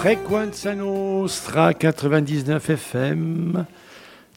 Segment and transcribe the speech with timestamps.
[0.00, 3.66] Frequenza Nostra 99 FM.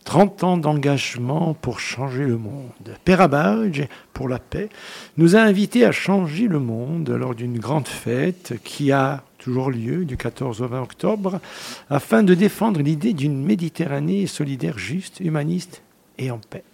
[0.03, 2.97] 30 ans d'engagement pour changer le monde.
[3.05, 4.67] Père Abadge, pour la paix,
[5.15, 10.03] nous a invités à changer le monde lors d'une grande fête qui a toujours lieu
[10.03, 11.39] du 14 au 20 octobre,
[11.89, 15.81] afin de défendre l'idée d'une Méditerranée solidaire, juste, humaniste
[16.17, 16.65] et en paix.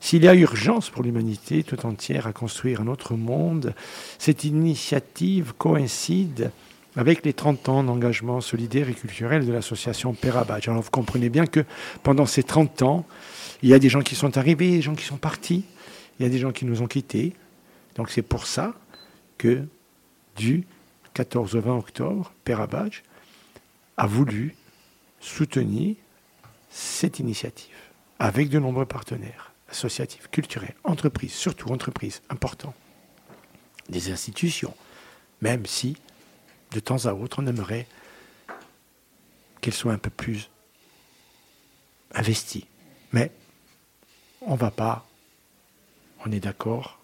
[0.00, 3.74] S'il y a urgence pour l'humanité tout entière à construire un autre monde,
[4.18, 6.50] cette initiative coïncide
[6.96, 10.68] avec les 30 ans d'engagement solidaire et culturel de l'association Perabadge.
[10.68, 11.64] Alors vous comprenez bien que
[12.02, 13.06] pendant ces 30 ans,
[13.62, 15.64] il y a des gens qui sont arrivés, des gens qui sont partis,
[16.18, 17.34] il y a des gens qui nous ont quittés.
[17.94, 18.74] Donc c'est pour ça
[19.38, 19.64] que
[20.36, 20.64] du
[21.14, 23.02] 14 au 20 octobre, Perabadge
[23.96, 24.54] a voulu
[25.20, 25.96] soutenir
[26.70, 27.74] cette initiative
[28.18, 32.74] avec de nombreux partenaires associatifs, culturels, entreprises, surtout entreprises importantes,
[33.88, 34.74] des institutions,
[35.40, 35.96] même si
[36.72, 37.86] de temps à autre, on aimerait
[39.60, 40.50] qu'elle soit un peu plus
[42.14, 42.66] investie.
[43.12, 43.30] Mais
[44.40, 45.06] on ne va pas,
[46.24, 46.98] on est d'accord,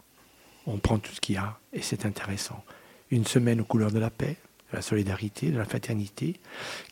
[0.67, 2.65] on prend tout ce qu'il y a et c'est intéressant.
[3.11, 4.37] Une semaine aux couleurs de la paix,
[4.71, 6.41] de la solidarité, de la fraternité,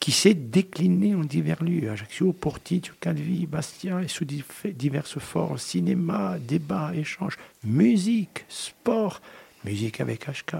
[0.00, 1.90] qui s'est déclinée en divers lieux.
[1.90, 9.20] Ajaccio, Portici, Calvi, Bastia, et sous diverses formes, cinéma, débat, échange, musique, sport,
[9.66, 10.56] musique avec HK,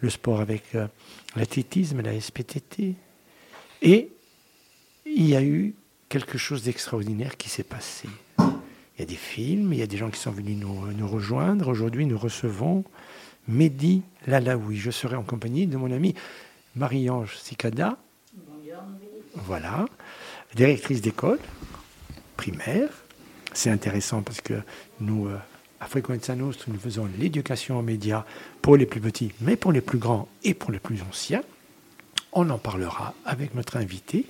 [0.00, 0.86] le sport avec euh,
[1.34, 2.94] l'athlétisme, la SPTT.
[3.82, 4.10] Et
[5.04, 5.74] il y a eu
[6.08, 8.08] quelque chose d'extraordinaire qui s'est passé.
[8.38, 11.68] Il y a des films, il y a des gens qui sont venus nous, rejoindre.
[11.68, 12.84] Aujourd'hui, nous recevons
[13.48, 14.76] Mehdi Lalaoui.
[14.76, 16.14] Je serai en compagnie de mon amie
[16.76, 17.98] Marie-Ange Sikada.
[19.34, 19.84] Voilà,
[20.54, 21.38] directrice d'école
[22.36, 22.88] primaire.
[23.52, 24.54] C'est intéressant parce que
[25.00, 25.36] nous, euh,
[25.80, 28.24] à Frequenza Nostra, nous faisons l'éducation aux médias
[28.62, 31.42] pour les plus petits, mais pour les plus grands et pour les plus anciens.
[32.32, 34.26] On en parlera avec notre invité,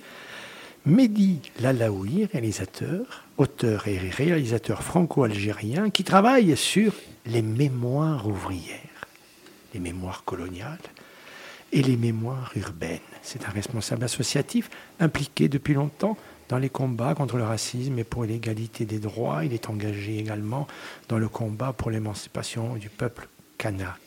[0.85, 6.93] Mehdi Lalaoui, réalisateur, auteur et réalisateur franco-algérien qui travaille sur
[7.25, 9.07] les mémoires ouvrières,
[9.73, 10.79] les mémoires coloniales
[11.73, 12.99] et les mémoires urbaines.
[13.21, 16.17] C'est un responsable associatif impliqué depuis longtemps
[16.49, 19.45] dans les combats contre le racisme et pour l'égalité des droits.
[19.45, 20.67] Il est engagé également
[21.09, 23.27] dans le combat pour l'émancipation du peuple
[23.57, 23.99] kanak.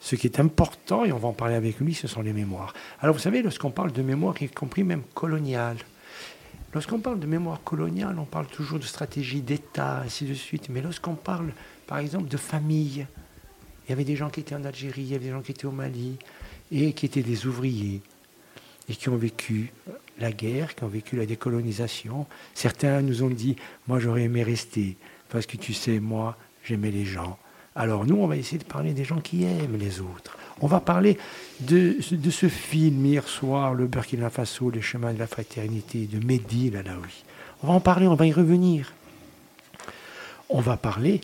[0.00, 2.74] Ce qui est important, et on va en parler avec lui, ce sont les mémoires.
[3.00, 5.78] Alors vous savez, lorsqu'on parle de mémoire, y compris même coloniale,
[6.74, 10.68] lorsqu'on parle de mémoire coloniale, on parle toujours de stratégie d'État, ainsi de suite.
[10.68, 11.52] Mais lorsqu'on parle,
[11.86, 13.06] par exemple, de famille,
[13.86, 15.52] il y avait des gens qui étaient en Algérie, il y avait des gens qui
[15.52, 16.18] étaient au Mali,
[16.70, 18.00] et qui étaient des ouvriers,
[18.88, 19.72] et qui ont vécu
[20.18, 22.26] la guerre, qui ont vécu la décolonisation.
[22.54, 23.56] Certains nous ont dit,
[23.86, 24.96] moi j'aurais aimé rester,
[25.28, 27.38] parce que tu sais, moi j'aimais les gens.
[27.74, 30.38] Alors nous, on va essayer de parler des gens qui aiment les autres.
[30.62, 31.18] On va parler
[31.60, 36.24] de, de ce film hier soir, le Burkina Faso, les chemins de la fraternité, de
[36.24, 37.24] Mehdi Lalaoui.
[37.62, 38.94] On va en parler, on va y revenir.
[40.48, 41.20] On va parler,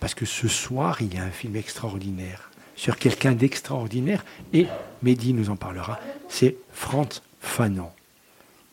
[0.00, 4.66] parce que ce soir, il y a un film extraordinaire sur quelqu'un d'extraordinaire, et
[5.02, 7.90] Mehdi nous en parlera, c'est Franz Fanon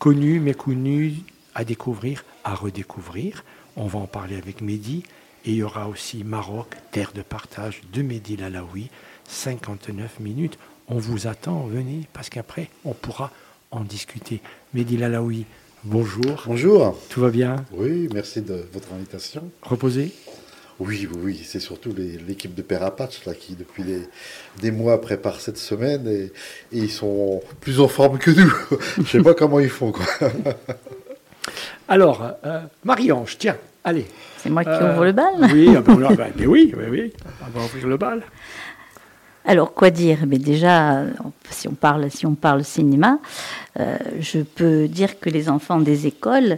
[0.03, 1.14] connu, méconnu,
[1.56, 3.46] à découvrir, à redécouvrir.
[3.78, 5.06] On va en parler avec Mehdi.
[5.46, 8.90] Et il y aura aussi Maroc, terre de partage de Mehdi Lalaoui,
[9.30, 10.58] 59 minutes.
[10.90, 13.31] On vous attend, venez, parce qu'après, on pourra
[13.72, 14.42] en discuter.
[14.74, 15.46] Mehdi Lalaoui,
[15.86, 16.44] bonjour.
[16.47, 17.00] Bonjour.
[17.08, 17.63] Tout va bien?
[17.72, 19.50] Oui, merci de votre invitation.
[19.62, 20.12] Reposé
[20.79, 21.94] oui, oui, c'est surtout
[22.28, 23.84] l'équipe de Père Apache là, qui, depuis
[24.59, 26.31] des mois, prépare cette semaine et,
[26.72, 28.53] ils sont plus en forme que nous.
[28.97, 29.91] Je ne sais pas comment ils font.
[29.91, 30.06] Quoi.
[31.88, 34.06] Alors, euh, Marie-Ange, tiens, allez.
[34.38, 37.59] C'est moi qui ouvre le bal Oui, ah ben, ben, ben oui, oui, oui, on
[37.59, 38.23] va ouvrir le bal.
[39.45, 40.19] Alors, quoi dire?
[40.25, 41.03] Mais Déjà,
[41.50, 43.19] si on parle, si on parle cinéma,
[43.79, 46.57] euh, je peux dire que les enfants des écoles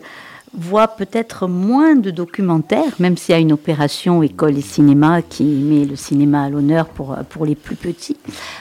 [0.57, 5.43] voit peut-être moins de documentaires, même s'il y a une opération école et cinéma qui
[5.43, 8.17] met le cinéma à l'honneur pour, pour les plus petits.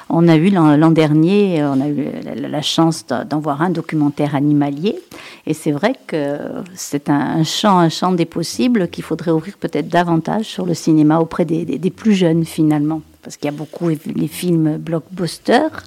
[0.09, 4.99] On a eu l'an dernier, on a eu la, chance d'en voir un documentaire animalier,
[5.46, 6.38] et c'est vrai que
[6.75, 11.19] c'est un, champ, un champ des possibles qu'il faudrait ouvrir peut-être davantage sur le cinéma
[11.20, 15.85] auprès des, des, des plus jeunes finalement, parce qu'il y a beaucoup les films blockbusters,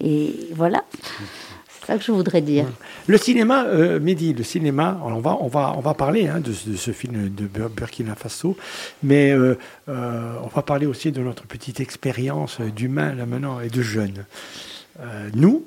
[0.00, 0.82] et voilà.
[1.86, 2.66] Ça que je voudrais dire.
[3.06, 6.52] Le cinéma, euh, Mehdi, le cinéma, on va, on va, on va parler hein, de,
[6.52, 8.56] ce film de Burkina Faso,
[9.04, 9.56] mais euh,
[9.88, 14.24] euh, on va parler aussi de notre petite expérience d'humain là maintenant et de jeunes.
[15.34, 15.64] Nous,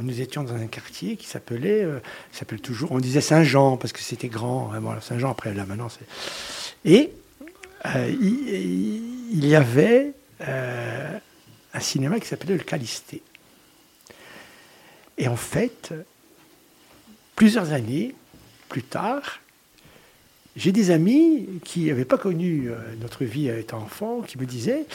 [0.00, 1.86] nous étions dans un quartier qui s'appelait,
[2.32, 4.72] s'appelle toujours, on disait Saint-Jean parce que c'était grand.
[4.72, 5.88] Hein, Saint-Jean après là maintenant.
[6.86, 7.12] Et
[7.84, 13.22] il, il, y avait un cinéma qui s'appelait le Calisté.
[15.18, 15.92] Et en fait,
[17.36, 18.14] plusieurs années
[18.68, 19.40] plus tard,
[20.56, 24.86] j'ai des amis qui n'avaient pas connu euh, notre vie étant enfant, qui me disaient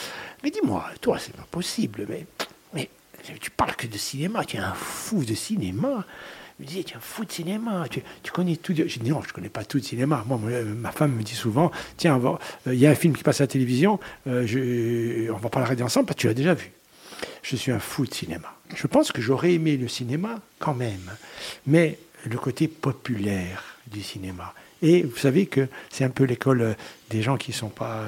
[0.43, 2.25] Mais dis-moi, toi, c'est pas possible, mais,
[2.73, 2.89] mais
[3.39, 6.05] tu parles que de cinéma, tu es un fou de cinéma.
[6.59, 8.73] Il me disait, tu es un fou de cinéma, tu, connais tout.
[8.75, 10.23] J'ai dit, non, je ne connais pas tout de cinéma.
[10.27, 12.37] Moi, ma femme me dit souvent, tiens, euh,
[12.73, 15.59] il y a un film qui passe à la télévision, euh, je, on va pas
[15.59, 16.71] le regarder ensemble tu l'as déjà vu.
[17.41, 18.53] Je suis un fou de cinéma.
[18.75, 21.11] Je pense que j'aurais aimé le cinéma quand même,
[21.67, 24.53] mais le côté populaire du cinéma.
[24.81, 26.73] Et vous savez que c'est un peu l'école euh,
[27.09, 28.03] des gens qui sont pas,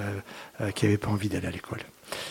[0.74, 1.82] qui n'avaient pas envie d'aller à l'école.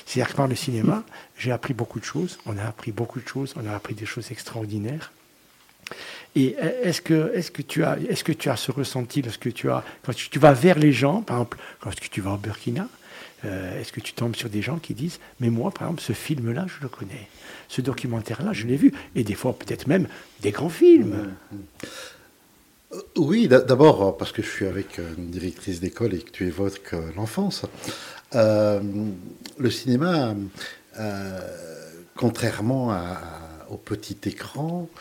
[0.06, 1.02] C'est-à-dire que par le cinéma,
[1.38, 2.38] j'ai appris beaucoup de choses.
[2.46, 3.54] On a appris beaucoup de choses.
[3.56, 5.12] On a appris des choses extraordinaires.
[6.37, 9.70] Et est-ce que, est que, tu as, est-ce que tu as ce ressenti lorsque tu
[9.70, 12.88] as, quand tu, vas vers les gens, par exemple, quand tu vas au Burkina,
[13.44, 16.12] euh, est-ce que tu tombes sur des gens qui disent, mais moi, par exemple, ce
[16.12, 17.29] film-là, je le connais,
[17.69, 20.06] ce documentaire-là, je l'ai vu, et des fois peut-être même
[20.43, 21.35] des grands films.
[22.93, 26.94] Euh, oui, d'abord parce que je suis avec une directrice d'école et que tu évoques
[26.94, 27.64] euh, l'enfance.
[28.32, 30.35] le cinéma,
[32.17, 32.97] contrairement
[33.70, 34.97] au petit écran, euh,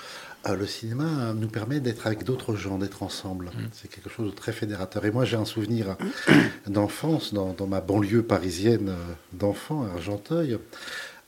[0.51, 3.47] le cinéma nous permet d'être avec d'autres gens, d'être ensemble.
[3.47, 3.69] Mm.
[3.71, 5.05] C'est quelque chose de très fédérateur.
[5.05, 5.95] Et moi, j'ai un souvenir
[6.67, 10.57] d'enfance dans, ma banlieue parisienne euh, d'enfant, à Argenteuil.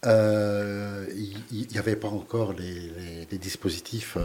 [0.06, 1.08] Euh,
[1.52, 4.18] il n'y avait pas encore les, dispositifs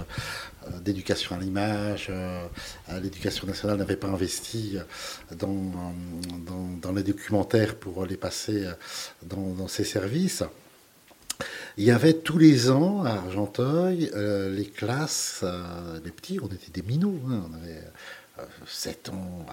[0.82, 2.12] d'éducation à l'image.
[3.02, 4.76] L'éducation nationale n'avait pas investi
[5.36, 5.94] dans,
[6.82, 8.66] dans, les documentaires pour les passer
[9.22, 10.44] dans, dans ses services.
[11.76, 16.48] Il y avait tous les ans à Argenteuil euh, les classes, euh, les petits, on
[16.48, 17.82] était des minots, hein, on avait
[18.66, 19.46] 7 euh, ans,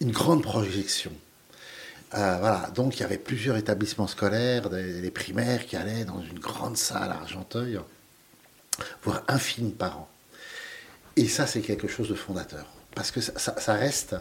[0.00, 1.12] une grande projection.
[2.10, 6.76] voilà, donc il y avait plusieurs établissements scolaires, des, primaires qui allaient dans une grande
[6.76, 7.78] salle à Argenteuil,
[9.02, 10.08] voir un film par an.
[11.16, 14.14] Et ça, c'est quelque chose de fondateur, parce que ça reste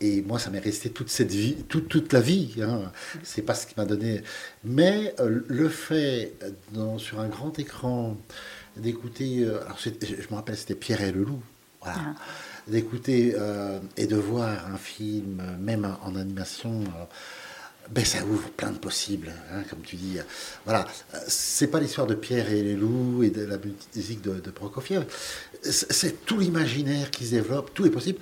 [0.00, 2.54] et moi, ça m'est resté toute cette vie, toute, toute la vie.
[2.62, 2.92] Hein.
[3.22, 4.22] C'est pas ce qui m'a donné.
[4.64, 6.34] Mais euh, le fait,
[6.72, 8.16] dans, sur un grand écran,
[8.76, 9.44] d'écouter.
[9.44, 9.90] Euh, alors, je
[10.30, 11.42] me rappelle, c'était Pierre et le loup.
[11.80, 11.98] Voilà.
[12.00, 12.14] Ah.
[12.68, 16.82] D'écouter euh, et de voir un film, même en animation
[17.90, 20.18] ben, ça ouvre plein de possibles, hein, comme tu dis.
[20.64, 20.86] Voilà,
[21.28, 23.58] c'est pas l'histoire de Pierre et les loups et de la
[23.94, 25.04] musique de, Prokofiev.
[25.62, 28.18] C'est tout l'imaginaire qui se développe, tout est possible.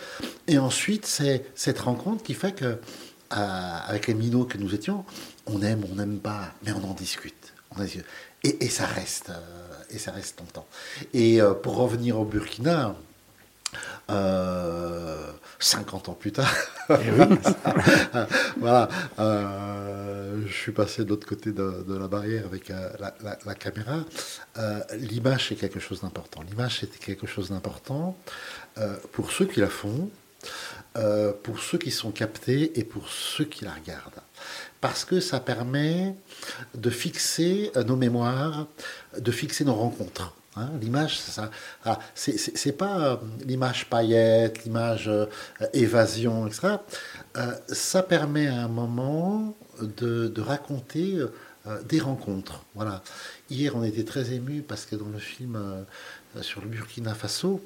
[0.46, 2.78] Et ensuite, c'est cette rencontre qui fait que,
[3.30, 5.04] avec les minots que nous étions,
[5.46, 7.52] on aime, on n'aime pas, mais on en discute.
[7.76, 7.82] On
[8.44, 9.40] et, et, ça reste, euh,
[9.90, 10.66] et ça reste longtemps.
[11.12, 12.94] Et euh, pour revenir au Burkina,
[14.10, 15.30] euh,
[15.64, 16.52] 50 ans plus tard.
[16.90, 16.94] Eh
[18.58, 18.88] voilà,
[19.18, 22.90] euh, je suis passé de l'autre côté de, la barrière avec euh,
[23.44, 24.04] la, caméra.
[24.58, 26.42] Euh, l'image, c'est quelque chose d'important.
[26.42, 28.16] L'image, c'est quelque chose d'important
[29.12, 30.10] pour ceux qui la font,
[31.42, 34.20] pour ceux qui sont captés et pour ceux qui la regardent.
[34.80, 36.14] Parce que ça permet
[36.74, 38.66] de fixer nos mémoires,
[39.16, 40.34] de fixer nos rencontres.
[40.56, 41.50] Hein, l'image, ça,
[41.84, 45.26] ah, c'est pas euh, l'image paillette, l'image euh,
[45.72, 46.76] évasion, etc.
[47.36, 51.18] Euh, ça permet à un moment de, raconter
[51.88, 52.62] des rencontres.
[52.74, 53.02] Voilà.
[53.50, 55.58] Hier, on était très ému parce que dans le film
[56.40, 57.60] sur le Burkina Faso,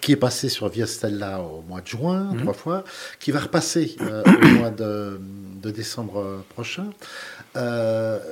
[0.00, 2.42] qui est passé sur Via Stella au mois de juin, mhm.
[2.42, 2.84] trois fois,
[3.18, 5.20] qui va repasser au mois de,
[5.62, 6.86] décembre prochain.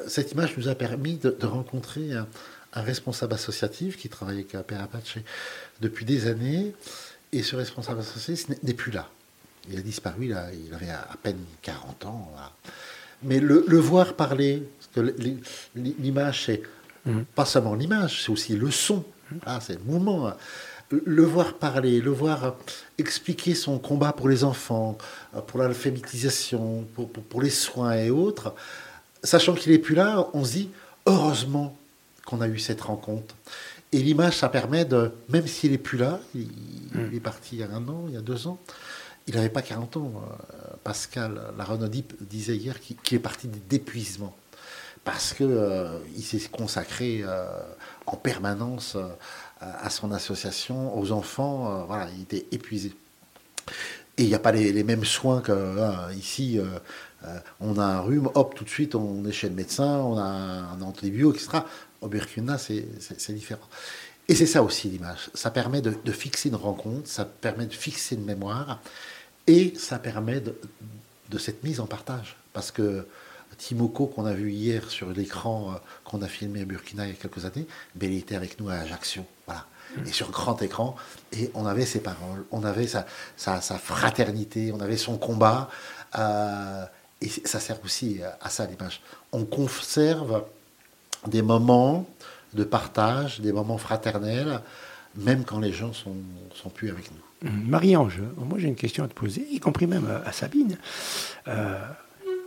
[0.06, 2.26] cette image nous a permis de, de rencontrer un
[2.72, 5.18] responsable associatif qui travaillait avec Père Apache
[5.80, 6.74] depuis des années.
[7.32, 9.08] Et ce responsable associatif n'est plus là.
[9.70, 12.32] Il a disparu, il, il avait à peine 40 ans.
[13.22, 15.14] Mais le, voir parler, parce que
[15.74, 16.62] l'image, c'est
[17.04, 17.24] mhm.
[17.34, 19.04] pas seulement l'image, c'est aussi le son.
[19.44, 20.32] Ah, c'est le mouvement.
[20.90, 22.54] Le voir parler, le voir
[22.96, 24.96] expliquer son combat pour les enfants,
[25.46, 28.54] pour l'alphabétisation, pour, pour, les soins et autres,
[29.22, 30.70] sachant qu'il n'est plus là, on se dit
[31.04, 31.76] heureusement
[32.28, 33.34] qu'on a eu cette rencontre.
[33.90, 36.48] Et l'image, ça permet de, même s'il n'est plus là, il,
[36.92, 37.14] mm.
[37.14, 38.58] est parti il y a un an, il y a deux ans,
[39.26, 40.12] il n'avait pas 40 ans.
[40.14, 44.36] Euh, Pascal Larenaudy disait hier qu'il est parti d'épuisement.
[45.04, 47.46] Parce qu'il euh, il s'est consacré euh,
[48.04, 48.96] en permanence
[49.60, 51.84] à son association, aux enfants.
[51.86, 52.92] voilà, il était épuisé.
[54.18, 56.60] Et il n'y a pas les, mêmes soins qu'ici.
[57.60, 60.22] on a un rhume, hop, tout de suite, on est chez le médecin, on a
[60.22, 61.64] un antibiotique, etc.
[62.00, 63.66] Au Burkina, c'est différent.
[64.28, 65.30] Et c'est ça aussi l'image.
[65.34, 68.80] Ça permet de, fixer une rencontre, ça permet de fixer une mémoire,
[69.46, 72.36] et ça permet de, cette mise en partage.
[72.52, 73.06] Parce que
[73.56, 77.16] Timoko qu'on a vu hier sur l'écran qu'on a filmé à Burkina il y a
[77.16, 79.24] quelques années, ben, il était avec nous à Ajaccio.
[79.46, 79.66] Voilà.
[80.06, 80.94] Et sur grand écran,
[81.32, 85.70] et on avait ses paroles, on avait sa, sa, fraternité, on avait son combat.
[86.14, 89.00] et ça sert aussi à ça l'image.
[89.32, 90.44] On conserve
[91.26, 92.06] des moments
[92.54, 94.60] de partage, des moments fraternels,
[95.16, 96.16] même quand les gens sont,
[96.54, 97.50] sont plus avec nous.
[97.50, 97.68] Mmh.
[97.68, 100.76] Marie-Ange, moi j'ai une question à te poser, y compris même à, Sabine.
[101.46, 101.78] Euh,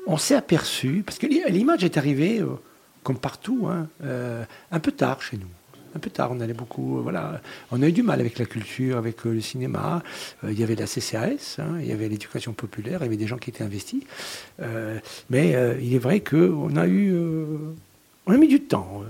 [0.08, 2.60] on s'est aperçu, parce que l'image est arrivée, euh,
[3.04, 5.48] comme partout, hein, euh, un peu tard chez nous.
[5.94, 8.98] Un peu tard, on allait beaucoup, voilà, on a eu du mal avec la culture,
[8.98, 10.02] avec le cinéma.
[10.44, 13.28] il y avait la CCAS, hein, il y avait l'éducation populaire, il y avait des
[13.28, 14.02] gens qui étaient investis.
[15.30, 17.14] mais il est vrai qu'on a eu,
[18.32, 19.04] on a mis du temps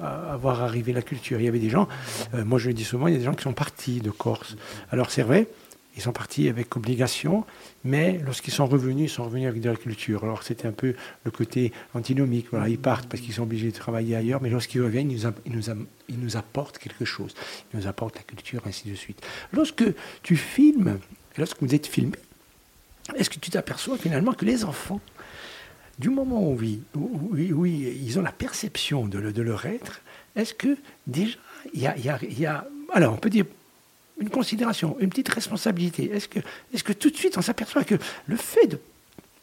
[0.00, 1.38] à, voir arriver la culture.
[1.38, 1.88] Il y avait des gens,
[2.34, 4.10] euh, moi je le dis souvent, il y a des gens qui sont partis de
[4.10, 4.56] Corse.
[4.90, 5.46] Alors c'est vrai,
[5.94, 7.44] ils sont partis avec obligation,
[7.84, 10.24] mais lorsqu'ils sont revenus, ils sont revenus avec de la culture.
[10.24, 12.46] Alors c'était un peu le côté antinomique.
[12.66, 16.78] Ils partent parce qu'ils sont obligés de travailler ailleurs, mais lorsqu'ils reviennent, ils nous, apportent
[16.78, 17.34] quelque chose.
[17.72, 19.20] Ils nous apportent la culture, ainsi de suite.
[19.52, 19.84] Lorsque
[20.22, 20.98] tu filmes,
[21.36, 22.16] lorsque vous êtes filmé,
[23.16, 25.00] est-ce que tu t'aperçois finalement que les enfants
[25.98, 30.00] du moment où, ils ont la perception de, leur être,
[30.36, 31.38] est-ce que déjà,
[31.74, 33.44] il y a, alors on peut dire
[34.18, 36.10] une considération, une petite responsabilité.
[36.12, 36.28] Est-ce
[36.84, 37.96] que, tout de suite on s'aperçoit que
[38.26, 38.78] le fait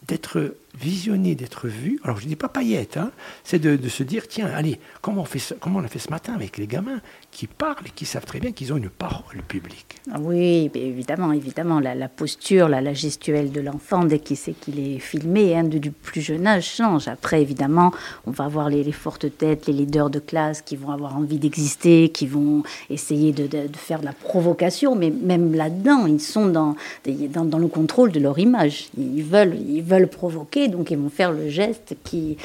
[0.07, 1.99] d'être visionné, d'être vu.
[2.03, 3.11] Alors je ne dis pas paillette, hein,
[3.43, 6.33] c'est de, se dire tiens, allez, comment on, fait comment on a fait ce matin
[6.33, 9.97] avec les gamins qui parlent et qui savent très bien qu'ils ont une parole publique?
[10.11, 14.99] Ah oui, évidemment, évidemment, la, posture, la, gestuelle de l'enfant dès qu'il sait qu'il est
[14.99, 17.07] filmé, hein, du plus jeune âge change.
[17.07, 17.91] Après, évidemment,
[18.25, 22.09] on va avoir les, fortes têtes, les leaders de classe qui vont avoir envie d'exister,
[22.09, 27.45] qui vont essayer de, faire de la provocation, mais même là-dedans, ils sont dans, dans,
[27.45, 28.89] dans, le contrôle de leur image.
[28.97, 32.37] Ils veulent, ils veulent provoquer, donc ils vont faire le geste qui,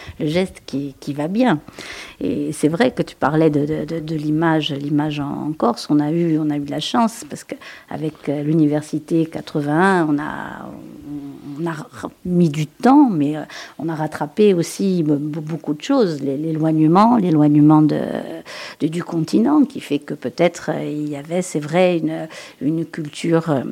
[1.14, 1.60] va bien.
[2.20, 5.88] Et c'est vrai que tu parlais de, de, l'image, l'image en, Corse.
[5.90, 10.18] On a eu, on a eu de la chance parce qu'avec euh, l'université 81, on
[10.18, 10.68] a,
[11.60, 11.74] on a
[12.24, 13.42] mis du temps, mais euh,
[13.78, 16.20] on a rattrapé aussi beaucoup de choses.
[16.22, 18.00] L'éloignement, l'éloignement de,
[18.80, 22.28] du continent, qui fait que peut-être euh, il y avait, c'est vrai, une,
[22.60, 23.62] une culture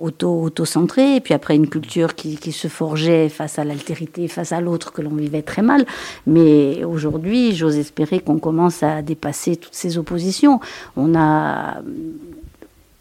[0.00, 4.60] auto, auto-centrée, puis après une culture qui, qui se forgeait face à l'altérité, face à
[4.60, 5.84] l'autre que l'on vivait très mal.
[6.26, 10.60] Mais aujourd'hui, j'ose espérer qu'on commence à dépasser toutes ces oppositions.
[10.96, 11.82] On a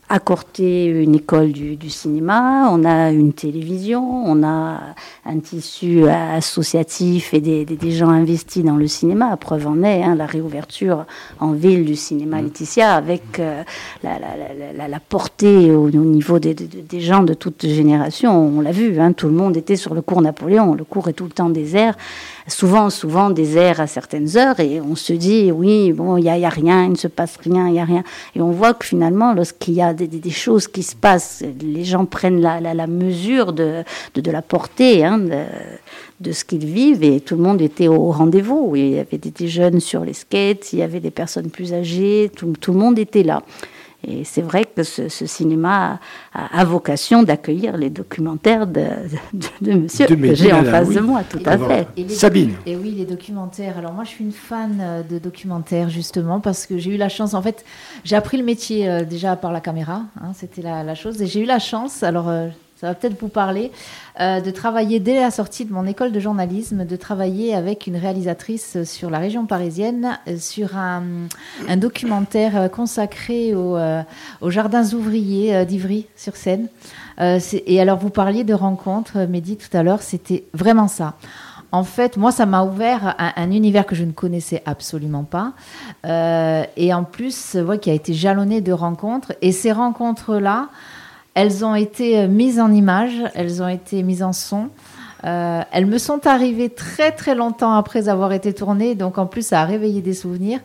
[0.08, 4.80] accorder une école du, cinéma, on a une télévision, on a
[5.26, 9.32] un tissu associatif et des, gens investis dans le cinéma.
[9.32, 11.06] À preuve en est hein, la réouverture
[11.40, 12.44] en ville du cinéma mmh.
[12.44, 13.64] Laetitia avec euh,
[14.04, 16.56] la, portée au, niveau des,
[17.00, 18.38] gens de toute génération.
[18.38, 20.76] On l'a vu, hein, tout le monde était sur le cours Napoléon.
[20.76, 21.98] Le cours est tout le temps désert
[22.48, 26.38] souvent, souvent désert à certaines heures et on se dit, oui, bon, il n'y a,
[26.38, 28.04] y a, rien, il ne se passe rien, il n'y a rien.
[28.36, 31.84] Et on voit que finalement, lorsqu'il y a des, des, choses qui se passent, les
[31.84, 33.84] gens prennent la, la, la mesure de,
[34.14, 35.44] de, de, la portée hein, de,
[36.20, 38.74] de, ce qu'ils vivent et tout le monde était au rendez-vous.
[38.76, 41.74] Il y avait des, des, jeunes sur les skates, il y avait des personnes plus
[41.74, 43.42] âgées, tout, tout le monde était là.
[44.08, 46.00] Et c'est vrai que ce, cinéma
[46.34, 48.86] a, vocation d'accueillir les documentaires de,
[49.62, 51.88] de, monsieur que j'ai en face de moi, tout à fait.
[52.10, 52.54] Sabine.
[52.66, 53.78] Et oui, les documentaires.
[53.78, 57.10] Alors moi, je suis une fan euh, de documentaires, justement, parce que j'ai eu la
[57.10, 57.66] chance, en fait,
[58.04, 61.42] j'ai appris le métier euh, déjà par la caméra, hein, c'était la, chose, et j'ai
[61.42, 62.30] eu la chance, alors...
[62.30, 62.50] Euh,
[62.88, 63.72] va peut-être vous parler,
[64.22, 67.98] euh, de travailler dès la sortie de mon école de journalisme, de travailler avec une
[67.98, 71.04] réalisatrice sur la région parisienne, euh, sur un,
[71.76, 73.78] documentaire euh, consacré aux,
[74.50, 76.70] jardins ouvriers d'Ivry-sur-Seine.
[77.20, 81.16] et alors, vous parliez de rencontres, Mehdi, tout à l'heure, c'était vraiment ça.
[81.72, 85.54] En fait, moi, ça m'a ouvert un, un, univers que je ne connaissais absolument pas.
[86.06, 89.34] et en plus, ouais, qui a été jalonné de rencontres.
[89.42, 90.70] Et ces rencontres-là,
[91.36, 94.70] elles ont été euh, mises en image, elles ont été mises en son.
[95.26, 99.46] Euh, elles me sont arrivées très très longtemps après avoir été tournées, donc en plus
[99.46, 100.60] ça a réveillé des souvenirs.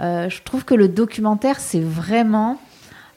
[0.00, 2.58] Euh, je trouve que le documentaire, c'est vraiment...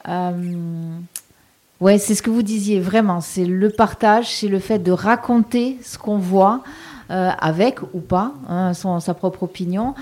[0.07, 3.21] ouais, c'est ce que vous disiez, vraiment.
[3.21, 6.63] C'est le partage, c'est le fait de raconter ce qu'on voit.
[7.09, 9.93] Avec ou pas hein, son, sa propre opinion.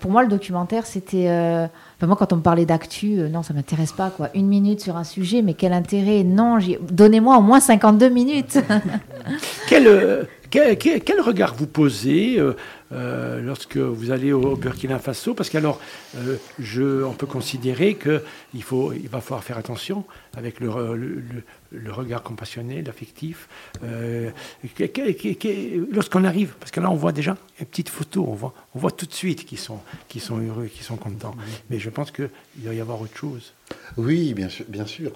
[0.00, 1.28] pour moi, le documentaire, c'était
[2.06, 4.10] moi, quand on me parlait d'actu, euh, non, ça m'intéresse pas.
[4.10, 4.28] Quoi.
[4.34, 6.24] Une minute sur un sujet, mais quel intérêt?
[6.24, 6.58] Non,
[6.90, 8.58] donnez-moi au moins 52 minutes.
[9.68, 12.40] quel, euh, quel, regard vous posez
[12.92, 15.80] euh, lorsque vous allez au, Burkina Faso Parce qu'alors,
[16.58, 20.04] je, on peut considérer qu'il faut, il va falloir faire attention
[20.36, 21.22] avec le,
[21.72, 23.48] le, regard compassionné, l'affectif.
[25.92, 28.90] Lorsqu'on arrive, parce que là, on voit déjà une petite photo, on voit, on voit
[28.90, 29.78] tout de suite qu'ils sont,
[30.08, 31.34] qui sont heureux, qu'ils sont contents.
[31.68, 33.52] Mais je pense qu'il doit y avoir autre chose.
[33.96, 34.64] Oui, bien sûr.
[34.68, 35.12] Bien sûr.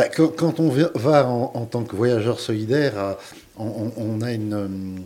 [0.00, 3.14] Bah, quand, on va en, tant que voyageur solidaire, euh,
[3.58, 5.04] on, a une,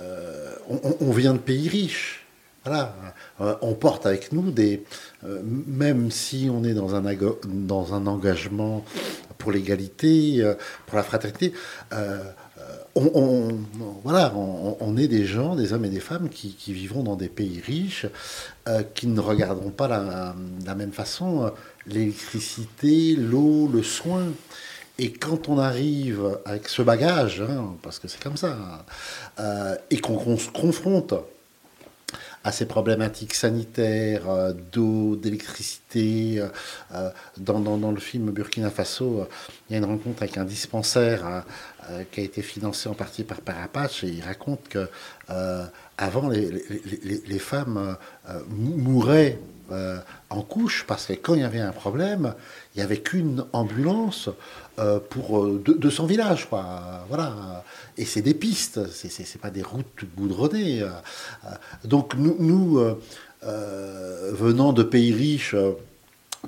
[0.00, 0.54] euh,
[1.00, 2.26] on, vient de pays riches.
[2.64, 2.94] Voilà,
[3.40, 4.84] euh, on porte avec nous des,
[5.22, 8.84] même si on est dans un, engagement
[9.38, 10.44] pour l'égalité,
[10.86, 11.54] pour la fraternité,
[12.94, 13.56] on,
[14.98, 18.06] est des gens, des hommes et des femmes qui, vivront dans des pays riches,
[18.94, 21.50] qui ne regarderont pas la même façon
[21.86, 24.26] l'électricité, l'eau, le soin.
[25.02, 28.84] Et quand on arrive avec ce bagage, hein, parce que c'est comme ça,
[29.38, 31.14] euh, et qu'on se confronte
[32.44, 36.42] à ces problématiques sanitaires, euh, d'eau, d'électricité.
[36.92, 39.26] Euh, dans, le film Burkina Faso,
[39.68, 41.44] il y a une rencontre avec un dispensaire
[42.12, 44.86] qui a été financé en partie par Parapache, et il raconte que
[45.96, 47.96] avant, les femmes
[48.50, 49.38] mouraient
[49.72, 49.98] euh,
[50.30, 52.34] en couche parce que quand il y avait un problème,
[52.74, 54.28] il n'y avait qu'une ambulance
[54.78, 56.48] euh, pour 200 euh, villages.
[56.48, 57.04] Quoi.
[57.08, 57.64] Voilà.
[57.98, 60.84] Et c'est des pistes, ce n'est pas des routes goudronnées.
[61.84, 62.80] donc nous,
[63.42, 65.56] venant de pays riches,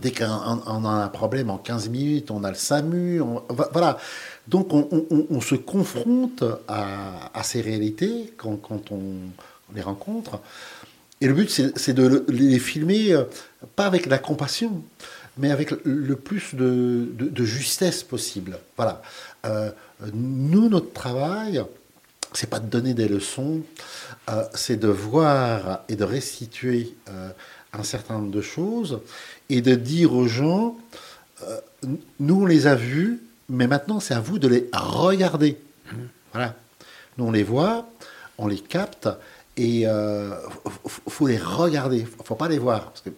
[0.01, 3.21] dès qu'on a un problème en 15 minutes, on a le SAMU.
[3.73, 3.99] voilà.
[4.49, 9.03] Donc on, se confronte à, ces réalités quand, quand on
[9.75, 10.41] les rencontre.
[11.23, 13.23] Et le but, c'est de les filmer, euh,
[13.77, 14.83] pas avec la compassion,
[15.39, 18.59] mais avec le plus de, justesse possible.
[18.77, 19.03] Voilà.
[19.47, 19.71] Euh,
[20.13, 21.63] nous, notre travail,
[22.33, 23.61] c'est pas de donner des leçons,
[24.31, 26.97] euh, c'est de voir et de restituer
[27.73, 28.99] un certain nombre de choses
[29.49, 30.77] et de dire aux gens,
[32.19, 35.57] nous on les a vus, mais maintenant c'est à vous de les regarder.
[35.87, 35.97] Mmh.
[36.33, 36.57] Voilà.
[37.17, 37.89] Nous on les voit,
[38.39, 39.09] on les capte,
[39.57, 40.35] et il euh,
[41.09, 42.91] faut les regarder, faut pas les voir.
[42.91, 43.11] Parce que,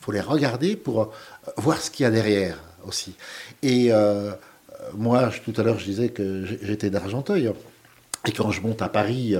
[0.00, 1.06] faut les regarder pour euh,
[1.56, 3.16] voir ce qu'il y a derrière aussi.
[3.62, 4.30] Et euh,
[4.94, 7.52] moi, tout à l'heure, je disais que j'étais d'Argenteuil.
[8.26, 9.34] Et quand je monte à Paris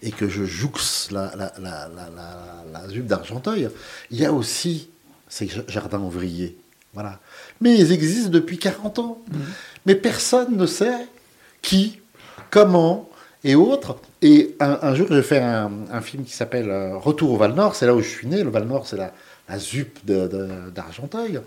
[0.00, 3.68] et que je jouxte la, la, la, la, la d'Argenteuil,
[4.10, 4.88] il y a aussi
[5.28, 6.56] ces jardins ouvriers.
[6.94, 7.20] Voilà.
[7.60, 9.18] Mais ils existent depuis 40 ans.
[9.30, 9.38] Mmh.
[9.86, 11.06] Mais personne ne sait
[11.60, 12.00] qui,
[12.50, 13.09] comment
[13.44, 13.96] et autres.
[14.22, 17.74] Et un, jour, j'ai fait un, un, film qui s'appelle euh, Retour au Val Nord.
[17.74, 18.42] C'est là où je suis né.
[18.42, 19.12] Le Val Nord, c'est la,
[19.48, 21.40] la ZUP d'Argenteuil.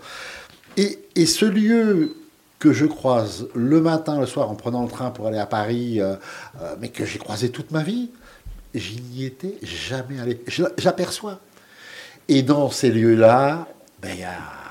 [0.76, 2.16] Et, et, ce lieu
[2.58, 6.00] que je croise le matin, le soir, en prenant le train pour aller à Paris,
[6.00, 6.16] euh,
[6.60, 8.10] euh, mais que j'ai croisé toute ma vie,
[8.74, 10.42] je n'y étais jamais allé.
[10.78, 11.38] J'aperçois.
[12.26, 13.68] Et dans ces lieux-là,
[14.02, 14.63] ben, il y a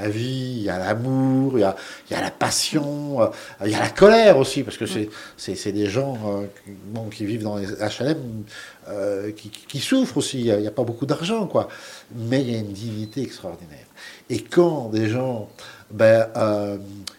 [0.00, 1.76] la vie, il y a l'amour, il y a,
[2.10, 3.26] y a, la passion, euh,
[3.64, 7.56] il y a la colère aussi, parce que c'est des gens euh, qui vivent dans
[7.56, 8.44] les HLM
[8.88, 10.40] euh, qui, qui, souffrent aussi.
[10.40, 11.68] Il n'y a, pas beaucoup d'argent, quoi.
[12.14, 13.86] Mais il y a une dignité extraordinaire.
[14.30, 15.48] Et quand des gens,
[15.90, 16.28] ben,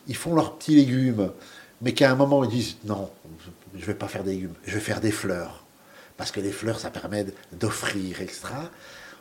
[0.07, 1.31] ils font leurs petits légumes,
[1.81, 3.09] mais qu'à un moment ils disent non,
[3.75, 5.63] je ne vais pas faire des légumes, je vais faire des fleurs.
[6.17, 8.69] Parce que les fleurs, ça permet d'offrir extra.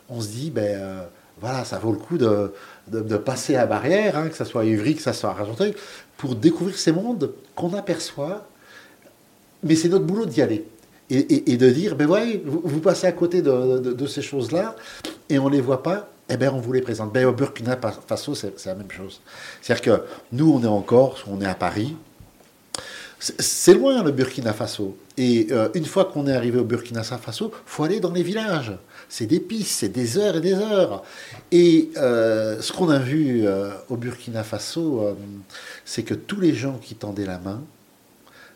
[0.09, 1.07] On se dit, ben
[1.41, 2.53] voilà, ça vaut le coup de,
[2.87, 5.73] de, passer à barrière, hein, que ce soit à Ivry, que ce soit à Argenteuil,
[6.17, 8.47] pour découvrir ces mondes qu'on aperçoit.
[9.63, 10.65] Mais c'est notre boulot d'y aller.
[11.09, 14.75] Et, de dire, ben voyez, vous, passez à côté de, ces choses-là,
[15.29, 17.13] et on ne les voit pas, eh bien on vous les présente.
[17.13, 19.21] Ben, au Burkina Faso, c'est la même chose.
[19.61, 21.95] C'est-à-dire que nous, on est en Corse, on est à Paris,
[23.19, 24.97] c'est loin le Burkina Faso.
[25.17, 28.73] Et euh, une fois qu'on est arrivé au Burkina Faso, faut aller dans les villages.
[29.13, 31.03] C'est des pistes, c'est des heures et des heures.
[31.51, 35.15] Et euh, ce qu'on a vu euh, au Burkina Faso,
[35.85, 37.61] c'est que tous les gens qui tendaient la main,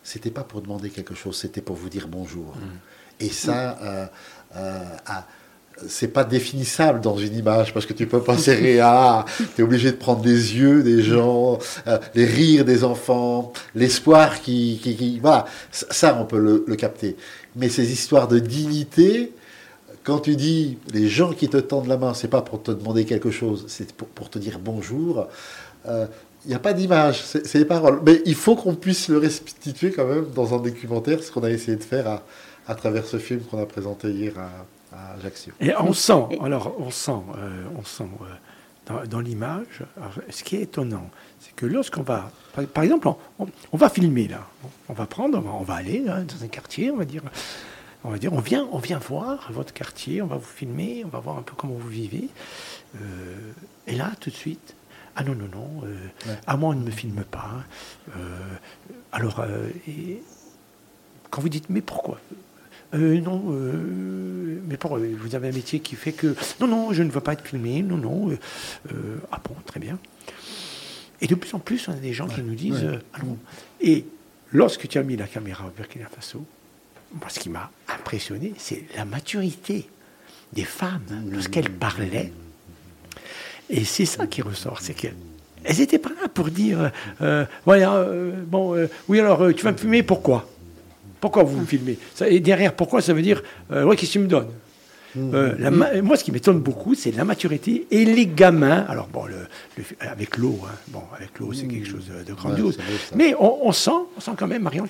[0.02, 2.56] c'était pas pour demander quelque chose, c'était pour vous dire bonjour.
[2.56, 3.24] Mmh.
[3.24, 4.10] Et ça,
[5.06, 5.26] à,
[5.86, 9.64] c'est pas définissable dans une image parce que tu peux pas serrer à, tu es
[9.64, 15.20] obligé de prendre des yeux des gens, euh, les rires des enfants, l'espoir qui, qui,
[15.20, 17.16] voilà, ça on peut le, capter.
[17.56, 19.32] Mais ces histoires de dignité,
[20.08, 23.04] quand tu dis les gens qui te tendent la main, c'est pas pour te demander
[23.04, 25.28] quelque chose, c'est pour, te dire bonjour.
[25.84, 26.06] Il euh,
[26.46, 28.00] n'y a pas d'image, c'est les paroles.
[28.06, 31.50] Mais il faut qu'on puisse le restituer quand même dans un documentaire, ce qu'on a
[31.50, 32.22] essayé de faire à,
[32.66, 34.48] à travers ce film qu'on a présenté hier à,
[35.60, 38.08] et on sent, alors on sent, euh, on sent
[38.90, 39.84] euh, dans, l'image,
[40.30, 42.30] ce qui est étonnant, c'est que lorsqu'on va,
[42.72, 44.46] par, exemple, on, va filmer là,
[44.88, 47.22] on va prendre, on va, aller dans un quartier, on va dire,
[48.04, 51.08] on va dire, on vient, on vient voir votre quartier, on va vous filmer, on
[51.08, 52.28] va voir un peu comment vous vivez.
[52.96, 53.52] Euh,
[53.86, 54.74] et là, tout de suite,
[55.16, 57.64] ah non, non, non, euh, à moi on ne me filme pas.
[58.16, 58.38] Euh,
[59.12, 59.44] alors,
[59.88, 60.22] et,
[61.30, 62.20] quand vous dites, mais pourquoi?
[62.94, 63.42] Non,
[64.66, 64.98] mais pourquoi?
[64.98, 66.34] Vous avez un métier qui fait que.
[66.60, 68.30] Non, non, je ne veux pas être filmé, non, non.
[69.30, 69.98] ah bon, très bien.
[71.20, 73.36] Et de plus en plus, on a des gens qui nous disent allons.
[73.82, 74.06] Et
[74.52, 76.46] lorsque tu as mis la caméra au Burkina Faso,
[77.12, 79.88] moi, ce qui m'a impressionné, c'est la maturité
[80.52, 82.32] des femmes lorsqu'elles parlaient.
[83.70, 85.14] Et c'est ça qui ressort, c'est qu'elles
[85.64, 86.90] n'étaient pas là pour dire,
[87.20, 90.48] euh, voilà, euh, bon, euh, oui alors tu vas me filmer, pourquoi?
[91.20, 91.98] Pourquoi vous me filmez?
[92.26, 94.50] Et derrière, pourquoi ça veut dire, ouais, qu'est-ce que tu me donnes?
[95.16, 98.84] Euh, moi, ce qui m'étonne beaucoup, c'est la maturité et les gamins.
[98.88, 99.24] Alors, bon,
[100.00, 102.78] avec l'eau, hein, bon, avec l'eau, c'est quelque chose de grandiose.
[103.14, 104.86] mais on, sent, on sent quand même, Marion,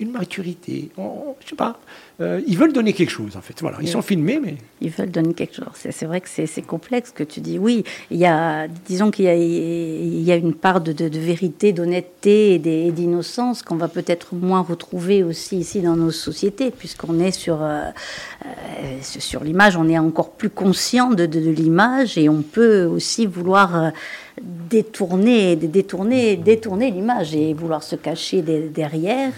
[0.00, 0.88] une, maturité.
[0.96, 1.78] On, je sais pas.
[2.20, 3.60] Euh, ils veulent donner quelque chose, en fait.
[3.60, 5.66] Voilà, ils sont filmés, mais ils veulent donner quelque chose.
[5.74, 7.58] C'est vrai que c'est complexe que tu dis.
[7.58, 12.54] Oui, il y a, disons qu'il y, y, a une part de, de, vérité, d'honnêteté
[12.54, 17.62] et d'innocence qu'on va peut-être moins retrouver aussi ici dans nos sociétés, puisqu'on est sur
[17.62, 17.90] euh,
[19.20, 23.90] sur l'image, on est encore plus conscient de, l'image et on peut aussi vouloir euh,
[24.40, 29.32] détourner, détourner, détourner l'image et vouloir se cacher derrière.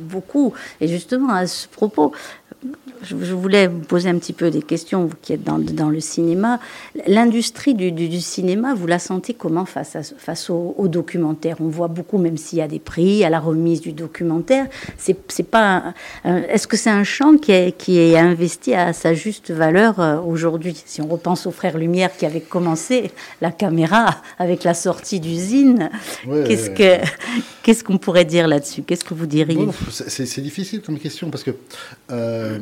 [0.00, 0.52] beaucoup.
[0.80, 2.12] Et justement, à ce propos,
[3.02, 6.00] je, voulais vous poser un petit peu des questions, vous qui êtes dans, dans le
[6.00, 6.60] cinéma.
[7.06, 11.56] L'industrie du, du, cinéma, vous la sentez comment face, à, face au, documentaire?
[11.60, 14.66] On voit beaucoup, même s'il y a des prix, à la remise du documentaire.
[14.96, 15.94] C'est, c'est pas.
[16.24, 20.20] est-ce que c'est un champ qui est, qui est investi à sa juste valeur euh,
[20.20, 20.80] aujourd'hui?
[20.84, 23.10] Si on repense aux frères Lumière qui avaient commencé
[23.40, 25.90] la caméra avec la sortie d'usine,
[26.46, 26.98] qu'est-ce que
[27.62, 28.82] qu'est-ce qu'on pourrait dire là-dessus?
[28.82, 29.68] Qu'est-ce que vous diriez?
[29.90, 31.52] C'est, c'est difficile comme question parce que.
[32.10, 32.58] Euh,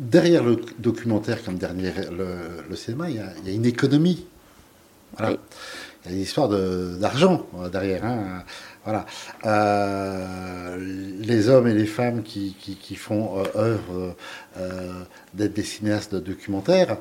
[0.00, 4.26] derrière le documentaire comme derrière le, cinéma, il y, a, une économie.
[5.18, 8.04] Il y a une histoire d'argent euh, derrière.
[8.04, 8.42] Hein.
[8.84, 9.04] Voilà.
[9.44, 10.76] Euh,
[11.20, 12.54] les hommes et les femmes qui,
[12.96, 14.16] font euh, œuvre
[15.34, 16.96] d'être des cinéastes de documentaires,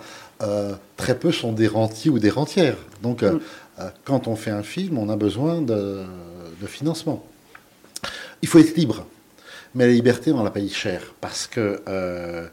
[0.97, 2.77] très peu sont des rentiers ou des rentières.
[3.01, 3.39] Donc, mm.
[4.03, 6.03] quand on fait un film, on a besoin de,
[6.59, 7.25] de financement.
[8.41, 9.05] Il faut être libre.
[9.75, 11.13] Mais la liberté, on la paye cher.
[11.21, 12.47] Parce que, euh,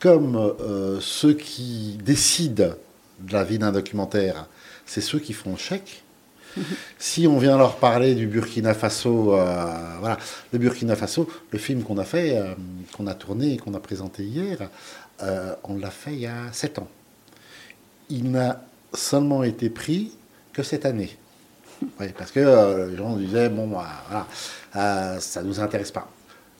[0.00, 2.74] comme euh, ceux qui décident
[3.20, 4.46] de la vie d'un documentaire,
[4.86, 6.02] c'est ceux qui font le chèque.
[6.98, 10.18] si on vient leur parler du Burkina Faso, euh, voilà,
[10.52, 12.40] le Burkina Faso, le film qu'on a fait,
[12.96, 14.68] qu'on a tourné et qu'on a présenté hier,
[15.64, 16.88] on l'a fait il y a sept ans.
[18.08, 20.12] Il n'a seulement été pris
[20.52, 21.18] que cette année.
[22.16, 23.86] Parce que les gens disaient, bon, bah,
[24.72, 26.08] voilà, ça ne nous intéresse pas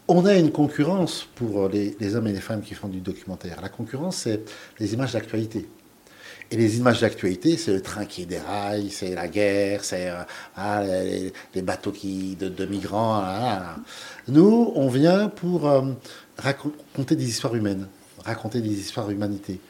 [0.09, 3.61] on a une concurrence pour les, hommes et les femmes qui font du documentaire.
[3.61, 4.40] La concurrence, c'est
[4.81, 5.68] les images d'actualité.
[6.50, 10.22] Et les images d'actualité, c'est le train qui déraille, c'est la guerre, c'est euh,
[10.57, 13.22] ah, les, bateaux qui, de, migrants.
[14.28, 15.83] Nous, on vient pour euh,
[16.38, 17.87] raconter des histoires humaines,
[18.24, 19.61] raconter des histoires d'humanité.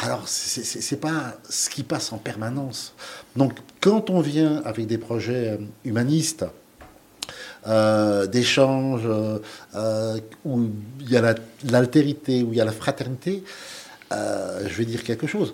[0.00, 2.94] Alors, ce n'est pas ce qui passe en permanence.
[3.36, 6.44] Donc, quand on vient avec des projets euh, humanistes,
[7.66, 9.38] euh, d'échanges, euh,
[9.74, 11.34] euh, où il y a
[11.64, 13.42] l'altérité, où il y a la fraternité,
[14.10, 15.52] je vais dire quelque chose.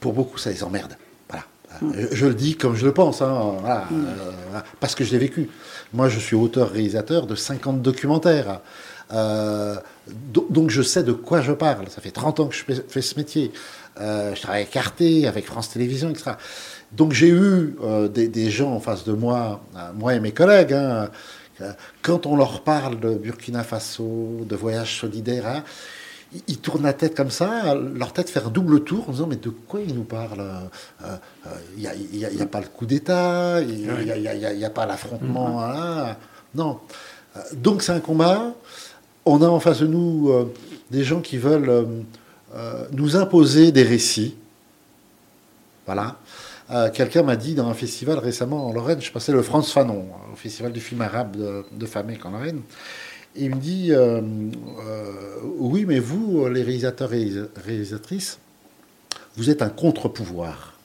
[0.00, 0.96] Pour beaucoup, ça les emmerde.
[1.30, 1.44] Voilà.
[1.80, 2.08] Mm.
[2.10, 3.54] Je, le dis comme je le pense, hein,
[3.90, 4.58] mm.
[4.80, 5.48] parce que je l'ai vécu.
[5.92, 8.60] Moi, je suis auteur-réalisateur de 50 documentaires.
[9.10, 11.88] donc je sais de quoi je parle.
[11.88, 13.52] Ça fait 30 ans que je fais, ce métier.
[13.98, 16.32] Je travaille avec Arte, avec France Télévisions, etc.
[16.92, 17.76] Donc j'ai eu
[18.12, 19.60] des, gens en face de moi,
[19.94, 21.08] moi et mes collègues, hein,
[22.02, 25.64] quand on leur parle de Burkina Faso, de voyage solidaire, hein,
[26.48, 29.36] ils tournent la tête comme ça, leur tête fait un double tour en disant mais
[29.36, 30.44] de quoi ils nous parlent
[31.76, 35.60] Il n'y a, a, pas le coup d'État, il n'y a, pas l'affrontement.
[35.60, 36.14] Mm-hmm.
[36.56, 36.80] Non.
[37.54, 38.52] Donc c'est un combat.
[39.24, 40.52] On a en face de nous euh,
[40.90, 42.04] des gens qui veulent
[42.54, 44.36] euh, nous imposer des récits.
[45.86, 46.16] Voilà.
[46.70, 50.06] Euh, quelqu'un m'a dit dans un festival récemment en Lorraine, je passais le France Fanon,
[50.32, 52.62] au festival du film arabe de, Famec en Lorraine.
[53.34, 54.20] Et il me dit euh,
[55.58, 58.38] Oui, mais vous, les réalisateurs et réalisatrices,
[59.36, 60.78] vous êtes un contre-pouvoir.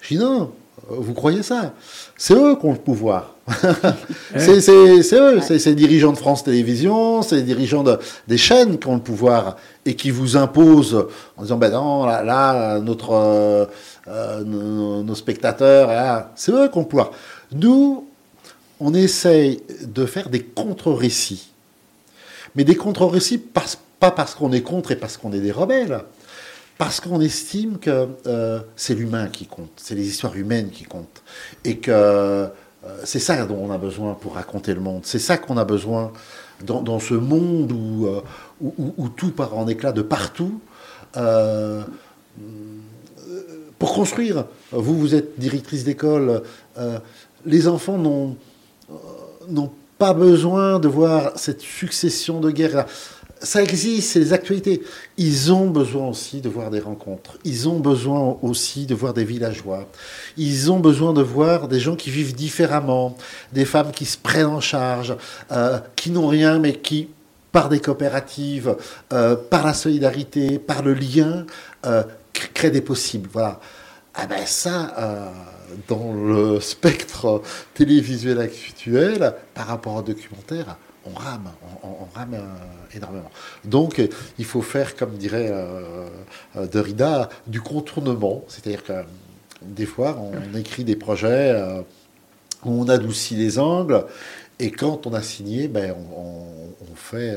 [0.00, 0.52] Je dis non,
[0.88, 1.74] vous croyez ça?
[2.16, 3.33] C'est eux qui ont le pouvoir.
[4.36, 8.86] C'est eux, c'est les dirigeants de France Télévisions, c'est les dirigeants de, des chaînes qui
[8.86, 13.66] ont le pouvoir et qui vous imposent en disant ben non, là, notre, euh,
[14.08, 17.10] euh, nos, spectateurs, c'est eux qui ont le pouvoir.
[17.52, 18.06] Nous,
[18.80, 21.50] on essaye de faire des contre-récits.
[22.54, 26.00] Mais des contre-récits, pas parce qu'on est contre et parce qu'on est des rebelles,
[26.78, 31.22] parce qu'on estime que euh, c'est l'humain qui compte, c'est les histoires humaines qui comptent,
[31.64, 32.48] et que
[33.04, 36.12] c'est ça dont on a besoin pour raconter le monde, c'est ça qu'on a besoin
[36.62, 38.20] dans, ce monde euh,
[38.60, 40.60] où, où, tout part en éclat de partout.
[43.78, 46.42] pour construire, vous, vous êtes directrice d'école,
[47.44, 48.36] les enfants n'ont
[49.98, 52.86] pas besoin de voir cette succession de guerres
[53.40, 54.82] ça existe, c'est les actualités.
[55.16, 57.38] Ils ont besoin aussi de voir des rencontres.
[57.44, 59.88] Ils ont besoin aussi de voir des villageois.
[60.36, 63.16] Ils ont besoin de voir des gens qui vivent différemment,
[63.52, 65.16] des femmes qui se prennent en charge,
[65.52, 67.08] euh, qui n'ont rien, mais qui,
[67.52, 68.76] par des coopératives,
[69.12, 71.46] euh, par la solidarité, par le lien,
[71.86, 73.28] euh, créent des possibles.
[73.32, 73.60] Voilà.
[74.14, 75.32] Ah ben ça,
[75.88, 77.42] dans le spectre
[77.74, 81.50] télévisuel actuel, par rapport au documentaire, on rame,
[81.82, 83.30] on, rame euh, énormément.
[83.64, 84.02] Donc,
[84.38, 86.08] il faut faire, comme dirait euh,
[86.56, 88.44] euh, Derrida, du contournement.
[88.48, 88.92] C'est-à-dire que
[89.62, 91.54] des fois, on écrit des projets
[92.64, 94.04] où on adoucit les angles,
[94.58, 96.34] et quand on a signé, ben, on,
[96.96, 97.36] fait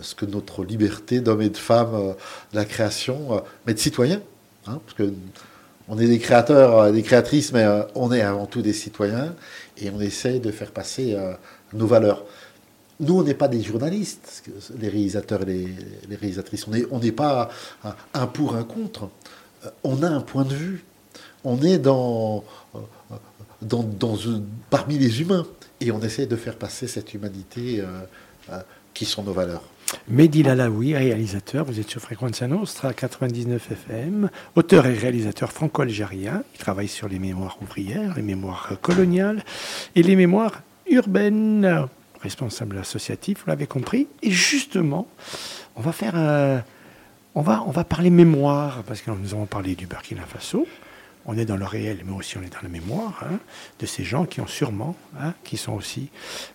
[0.00, 2.14] ce que notre liberté d'homme et de femme
[2.52, 4.22] de la création, mais de citoyens,
[4.66, 5.12] hein, parce que
[5.88, 9.34] on est des créateurs, des créatrices, mais on est avant tout des citoyens,
[9.76, 11.16] et on essaye de faire passer
[11.74, 12.24] nos valeurs.
[13.00, 14.42] Nous, on n'est pas des journalistes,
[14.80, 15.66] les réalisateurs et
[16.08, 16.66] les, réalisatrices.
[16.90, 17.48] On n'est pas
[18.12, 19.08] un pour, un contre.
[19.64, 20.84] Euh, on a un point de vue.
[21.44, 25.46] On est dans, euh, parmi les humains.
[25.80, 28.58] Et on essaie de faire passer cette humanité euh,
[28.94, 29.62] qui sont nos valeurs.
[30.08, 36.42] Mehdi Lalaoui, réalisateur, vous êtes sur Fréquence Nostra 99 FM, auteur et réalisateur franco-algérien.
[36.54, 39.44] Il travaille sur les mémoires ouvrières, les mémoires coloniales
[39.94, 41.88] et les mémoires urbaines
[42.22, 44.08] responsable associatif, vous l'avez compris.
[44.22, 45.06] Et justement,
[45.76, 46.64] on va faire
[47.38, 50.66] on va, on va parler mémoire, parce que nous avons parlé du Burkina Faso.
[51.24, 53.38] On est dans le réel, mais aussi on est dans la mémoire hein,
[53.78, 56.08] de ces gens qui ont sûrement, hein, qui sont aussi,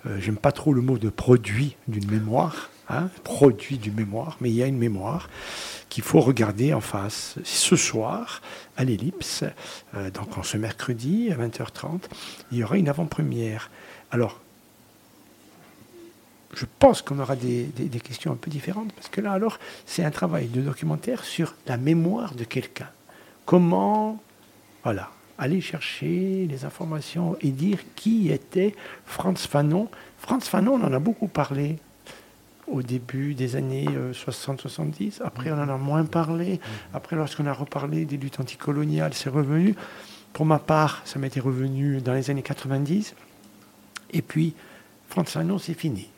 [0.05, 4.49] euh, j'aime pas trop le mot de produit d'une mémoire, hein, produit d'une mémoire, mais
[4.49, 5.29] il y a une mémoire
[5.87, 7.35] qu'il faut regarder en face.
[7.45, 8.41] Ce soir,
[8.75, 9.45] à l'Ellipse,
[9.95, 12.01] euh, donc en ce mercredi à 20h30,
[12.51, 13.71] il y aura une avant-première.
[14.11, 14.41] Alors,
[16.55, 17.69] je pense qu'on aura des,
[18.03, 21.77] questions un peu différentes, parce que là, alors, c'est un travail de documentaire sur la
[21.77, 22.89] mémoire de quelqu'un.
[23.45, 24.21] Comment,
[24.83, 29.89] voilà, aller chercher les informations et dire qui était Franz Fanon.
[30.19, 31.77] Franz Fanon, on en a beaucoup parlé
[32.67, 35.21] au début des années 60-70.
[35.21, 36.59] Euh, Après, on en a moins parlé.
[36.93, 39.75] Après, lorsqu'on a reparlé des luttes anticoloniales, c'est revenu.
[40.31, 43.15] Pour ma part, ça m'était revenu dans les années 90.
[44.11, 44.53] Et puis,
[45.09, 46.09] Franz Fanon, c'est fini.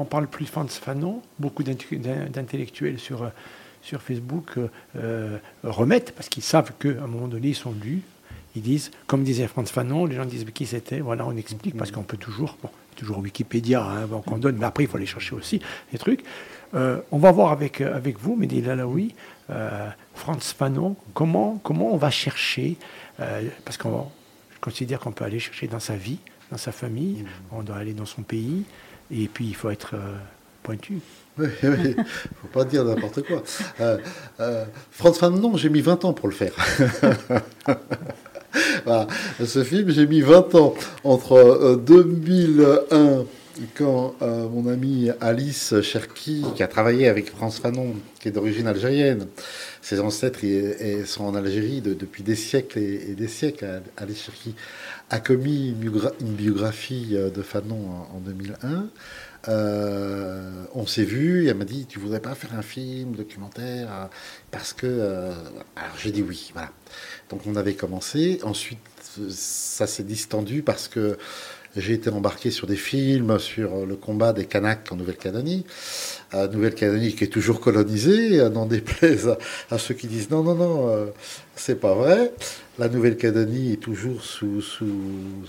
[0.00, 3.28] On parle plus de Franz Fanon, beaucoup d'intellectuels sur, euh,
[3.98, 8.00] Facebook euh, euh, remettent, parce qu'ils savent qu'à un moment donné, ils sont lus.
[8.56, 11.90] Ils disent, comme disait Franz Fanon, les gens disent qui c'était, voilà, on explique, parce
[11.90, 15.34] qu'on peut toujours, bon, toujours Wikipédia hein, qu'on donne, mais après, il faut aller chercher
[15.34, 15.60] aussi
[15.92, 16.24] des trucs.
[16.72, 19.14] on va voir avec, avec vous, Mehdi Lalaoui,
[20.14, 22.78] Franz Fanon, comment, comment on va chercher,
[23.18, 27.76] parce je considère qu'on peut aller chercher dans sa vie, dans sa famille, on doit
[27.76, 28.64] aller dans son pays,
[29.10, 30.16] et puis, il faut être euh,
[30.62, 31.00] pointu.
[31.38, 32.04] Oui, il ne
[32.42, 33.42] faut pas dire n'importe quoi.
[33.80, 33.98] Euh,
[34.38, 36.52] euh, Franz Fanon, j'ai mis 20 ans pour le faire.
[39.44, 43.24] Ce film, j'ai mis 20 ans entre 2001
[43.74, 49.26] quand mon amie Alice Cherki, qui a travaillé avec Franz Fanon, qui est d'origine algérienne,
[49.82, 50.40] ses ancêtres
[51.06, 53.82] sont en Algérie depuis des siècles et, des siècles.
[53.96, 54.54] Alice Cherki
[55.10, 58.88] a commis une biographie de Fanon en, 2001.
[59.48, 64.08] Euh, on s'est vu, elle m'a dit Tu voudrais pas faire un film, documentaire
[64.50, 64.86] Parce que.
[64.86, 65.32] Euh,
[65.76, 66.70] alors j'ai dit oui, voilà.
[67.30, 68.40] Donc on avait commencé.
[68.42, 68.78] Ensuite,
[69.30, 71.16] ça s'est distendu parce que
[71.76, 75.64] j'ai été embarqué sur des films sur le combat des Kanaks en Nouvelle-Calédonie.
[76.34, 79.36] Euh, Nouvelle-Calédonie qui est toujours colonisée, n'en déplaise
[79.70, 81.06] à, ceux qui disent non, non, non, euh,
[81.56, 82.32] c'est pas vrai.
[82.78, 85.44] La Nouvelle-Calédonie est toujours sous, sous,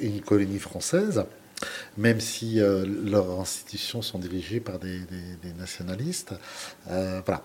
[0.00, 1.24] une colonie française.
[1.96, 5.00] même si euh, leurs institutions sont dirigées par des,
[5.58, 6.34] nationalistes.
[6.90, 7.42] Euh, voilà.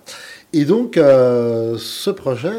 [0.53, 2.51] Et donc, euh, ce projet,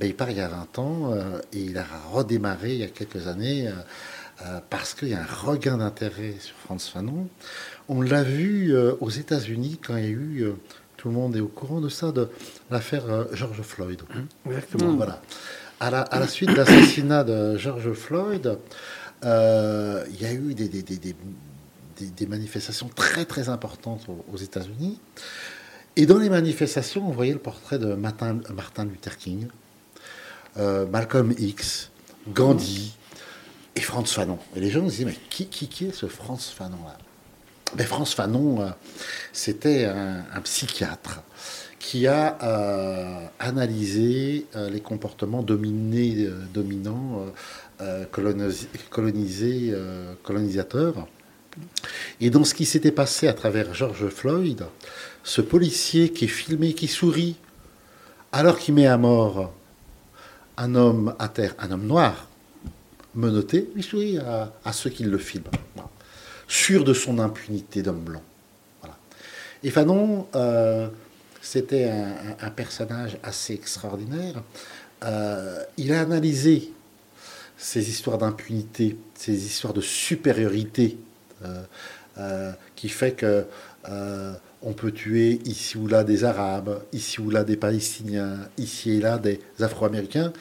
[0.00, 1.14] ben, il part il y a 20 ans
[1.52, 3.68] et il a redémarré il y a quelques années
[4.70, 7.28] parce qu'il y a un regain d'intérêt sur France Fanon.
[7.88, 10.52] On l'a vu aux États-Unis quand il y a eu,
[10.96, 12.28] tout le monde est au courant de ça, de
[12.70, 14.02] l'affaire George Floyd.
[14.46, 14.94] Exactement.
[14.94, 15.20] Voilà.
[15.80, 18.58] À la, à la suite de l'assassinat de George Floyd,
[19.24, 21.14] euh, il y a eu des, des, des,
[22.00, 25.00] des, manifestations très très importantes aux, États-Unis.
[25.96, 29.48] Et dans les manifestations, on voyait le portrait de Martin, Martin Luther King,
[30.56, 31.90] euh, Malcolm X,
[32.28, 32.96] Gandhi
[33.78, 34.38] et Franz Fanon.
[34.56, 35.44] Et les gens se disaient, mais qui,
[35.86, 36.98] est ce Franz Fanon-là?
[37.76, 38.68] Ben, Franz Fanon, euh,
[39.32, 41.22] c'était un, psychiatre
[41.78, 42.36] qui a
[43.38, 47.24] analysé les comportements dominés, dominants
[47.80, 51.06] euh, colonisé, euh, colonisateur.
[52.20, 54.64] Et dans ce qui s'était passé à travers George Floyd,
[55.22, 57.36] ce policier qui est filmé, qui sourit,
[58.32, 59.52] alors qu'il met à mort
[60.56, 62.27] un homme à terre, un homme noir,
[63.14, 65.44] menotté, il sourit à, ceux qui le filment,
[66.46, 68.22] sûr de son impunité d'homme blanc.
[69.62, 70.88] Et Fanon, euh,
[71.40, 71.90] c'était
[72.40, 74.42] un, personnage assez extraordinaire.
[75.76, 76.72] il a analysé
[77.58, 80.96] ces histoires d'impunité, ces histoires de supériorité
[81.44, 81.62] euh,
[82.18, 83.44] euh, qui fait que
[83.88, 88.92] euh, on peut tuer ici ou là des Arabes, ici ou là des Palestiniens, ici
[88.92, 90.32] et là des Afro-Américains,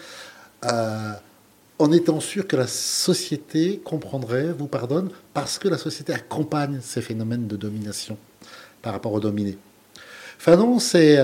[1.79, 7.01] en étant sûr que la société comprendrait, vous pardonne, parce que la société accompagne ces
[7.01, 8.17] phénomènes de domination
[8.81, 9.57] par rapport aux dominés.
[10.39, 11.17] Fanon, c'est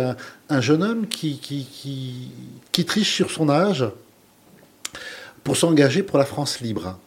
[0.49, 2.31] un jeune homme qui
[2.85, 3.85] triche sur son âge,
[5.43, 6.97] pour s'engager pour la France libre.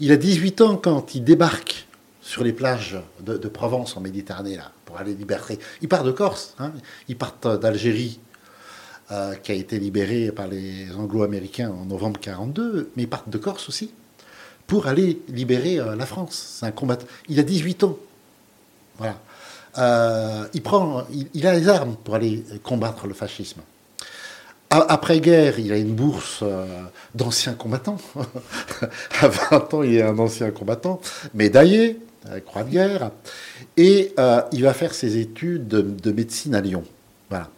[0.00, 1.86] Il a 18 ans quand il débarque
[2.20, 5.58] sur les plages de, Provence en Méditerranée là, pour aller libérer.
[5.80, 6.72] Il part de Corse, hein.
[7.08, 8.20] il part d'Algérie,
[9.10, 13.38] euh, qui a été libérée par les Anglo-Américains en novembre 42, mais il part de
[13.38, 13.90] Corse aussi
[14.66, 16.58] pour aller libérer euh, la France.
[16.58, 16.98] C'est un combat.
[17.26, 17.96] Il a 18 ans.
[18.98, 19.18] Voilà.
[19.78, 23.62] Euh, il, prend, il a les armes pour aller combattre le fascisme.
[24.68, 26.44] Après-guerre, il a une bourse
[27.14, 27.96] d'ancien combattant.
[29.22, 31.00] à 20 ans, il est un ancien combattant,
[31.32, 31.98] médaillé,
[32.44, 33.10] croix de guerre.
[33.78, 34.12] Et
[34.52, 36.84] il va faire ses études de, médecine à Lyon.
[37.30, 37.48] Voilà.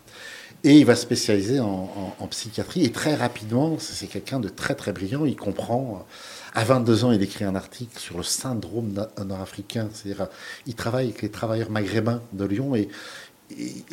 [0.63, 2.85] Et il va se spécialiser en, psychiatrie.
[2.85, 5.25] Et très rapidement, c'est quelqu'un de très très brillant.
[5.25, 6.07] Il comprend.
[6.55, 8.93] À 22 ans, il écrit un article sur le syndrome
[9.25, 9.89] nord-africain.
[9.93, 10.29] C'est-à-dire,
[10.67, 12.89] il travaille avec les travailleurs maghrébins de Lyon et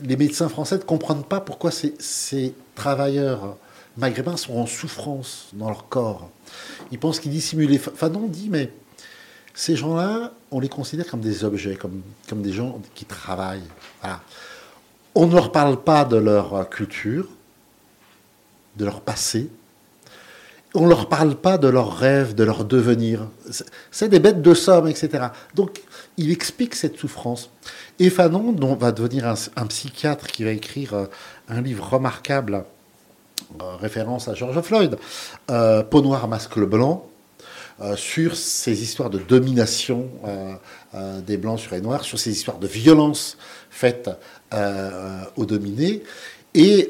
[0.04, 3.58] les médecins français ne comprennent pas pourquoi ces, travailleurs
[3.96, 6.30] maghrébins sont en souffrance dans leur corps.
[6.92, 7.80] Ils pensent qu'ils dissimulent.
[7.80, 8.72] Fanon dit, mais
[9.54, 13.64] ces gens-là, on les considère comme des objets, comme, comme des gens qui travaillent.
[15.20, 17.26] On ne leur parle pas de leur culture,
[18.76, 19.50] de leur passé.
[20.76, 23.28] On ne leur parle pas de leurs rêves, de leur devenir.
[23.90, 25.30] C'est des bêtes de somme, etc.
[25.56, 25.82] Donc,
[26.18, 27.50] il explique cette souffrance.
[27.98, 31.06] Et Fanon va devenir un, psychiatre qui va écrire euh,
[31.50, 32.64] un livre remarquable,
[33.60, 35.00] euh, référence à George Floyd,
[35.50, 37.08] euh, Peau noire, masque blanc,
[37.96, 40.10] sur ces histoires de domination
[41.26, 43.38] des blancs sur les noirs, sur ces histoires de violence
[43.70, 44.10] faites
[45.36, 46.04] aux dominés.
[46.56, 46.88] Et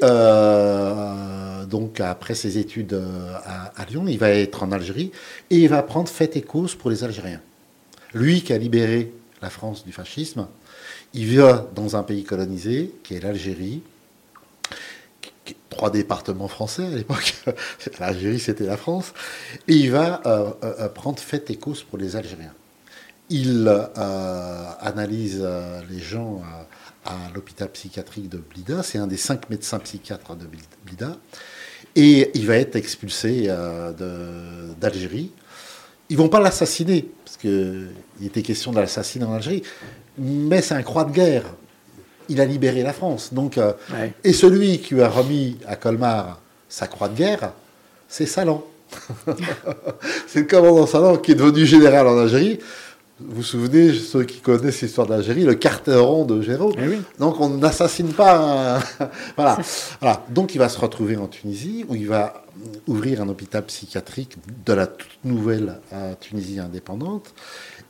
[1.68, 3.00] donc, après ses études
[3.44, 5.12] à, Lyon, il va être en Algérie
[5.50, 7.42] et il va prendre fait et cause pour les Algériens.
[8.14, 10.48] Lui qui a libéré la France du fascisme,
[11.14, 13.82] il va dans un pays colonisé, qui est l'Algérie,
[15.78, 17.34] trois départements français à l'époque.
[18.00, 19.14] L'Algérie, c'était la France.
[19.68, 22.52] Et il va euh, euh, prendre fait et cause pour les Algériens.
[23.30, 25.46] Il euh, analyse
[25.88, 26.42] les gens
[27.04, 28.82] à l'hôpital psychiatrique de Blida.
[28.82, 30.46] C'est un des cinq médecins psychiatres de
[30.84, 31.16] Blida.
[31.94, 33.48] Et il va être expulsé
[34.80, 35.30] d'Algérie.
[36.10, 37.90] Ils vont pas l'assassiner, parce qu'il
[38.24, 39.62] était question de l'assassiner en Algérie
[40.18, 41.44] mais c'est un croix de guerre.
[42.28, 43.32] Il a libéré la France.
[43.32, 43.72] Donc, euh,
[44.24, 47.52] Et celui qui lui a remis à Colmar sa croix de guerre,
[48.08, 48.62] c'est Salan.
[50.26, 52.58] c'est le commandant Salan qui est devenu général en Algérie.
[53.20, 56.72] Vous vous souvenez, ceux qui connaissent l'histoire d'Algérie, le carteron de Géraud.
[56.78, 58.78] Eh Donc on n'assassine pas.
[59.36, 59.58] voilà.
[60.00, 60.24] voilà.
[60.30, 62.44] Donc il va se retrouver en Tunisie où il va
[62.86, 67.34] ouvrir un hôpital psychiatrique de la toute nouvelle euh, Tunisie indépendante.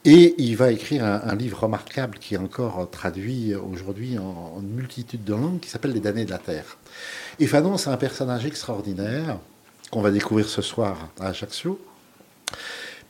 [0.04, 5.24] Et il va écrire un, livre remarquable qui est encore traduit aujourd'hui en, une multitude
[5.24, 6.78] de langues qui s'appelle Les damnés de la Terre.
[7.40, 9.38] Et Fanon, c'est un personnage extraordinaire
[9.90, 11.80] qu'on va découvrir ce soir à Ajaccio,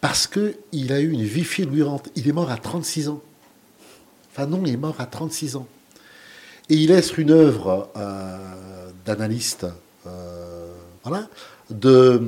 [0.01, 2.09] parce qu'il a eu une vie fulgurante.
[2.17, 3.23] Il est mort à 36 ans.
[4.33, 5.67] Fanon est mort à 36 ans.
[6.71, 9.67] Et il laisse une œuvre euh, d'analyste,
[10.07, 11.29] euh, voilà,
[11.71, 12.21] de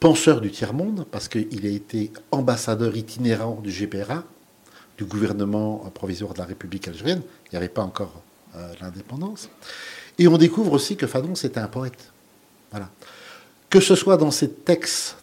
[0.00, 4.24] penseur du tiers-monde, parce qu'il a été ambassadeur itinérant du GPRA,
[4.98, 7.22] du gouvernement provisoire de la République algérienne.
[7.46, 8.22] Il n'y avait pas encore
[8.54, 9.48] euh, l'indépendance.
[10.18, 12.12] Et on découvre aussi que Fanon, c'était un poète.
[13.70, 15.16] Que ce soit dans ses textes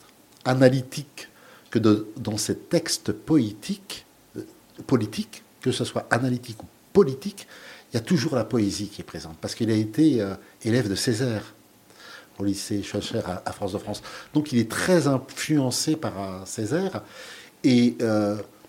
[0.45, 1.29] analytiques
[1.73, 4.05] que dans ses textes poétiques,
[4.37, 4.41] euh,
[4.85, 7.47] politiques, que ce soit analytique ou politique,
[7.91, 9.37] il y a toujours la poésie qui est présente.
[9.41, 11.55] Parce qu'il a été euh, élève de Césaire
[12.39, 14.01] au lycée Schocher à, France de France.
[14.33, 16.13] Donc il est très influencé par
[16.45, 17.01] Césaire.
[17.63, 17.97] Et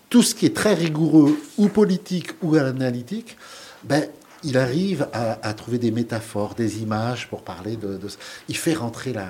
[0.09, 3.37] tout ce qui est très rigoureux, ou politique ou analytique,
[3.83, 4.07] ben,
[4.45, 7.99] il arrive à, trouver des métaphores, des images pour parler de.
[8.47, 9.25] il fait rentrer la,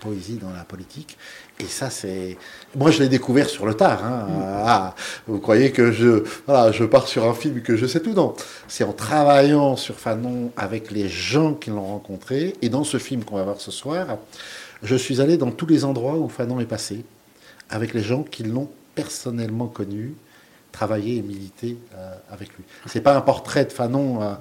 [0.00, 1.16] poésie dans la politique.
[1.58, 2.36] Et ça, c'est.
[2.76, 4.04] Moi, je l'ai découvert sur le tard.
[4.04, 4.26] Hein.
[4.28, 4.42] Mm.
[4.64, 4.94] Ah,
[5.26, 8.34] vous croyez que je, voilà, je pars sur un film que je sais tout Non.
[8.68, 12.54] C'est en travaillant sur Fanon avec les gens qui l'ont rencontré.
[12.62, 14.18] Et dans ce film qu'on va voir ce soir,
[14.82, 17.04] je suis allé dans tous les endroits où Fanon est passé,
[17.70, 20.14] avec les gens qui l'ont personnellement connu
[20.72, 22.64] travailler et militer euh, avec lui.
[22.86, 24.32] C'est pas un portrait de Fanon euh,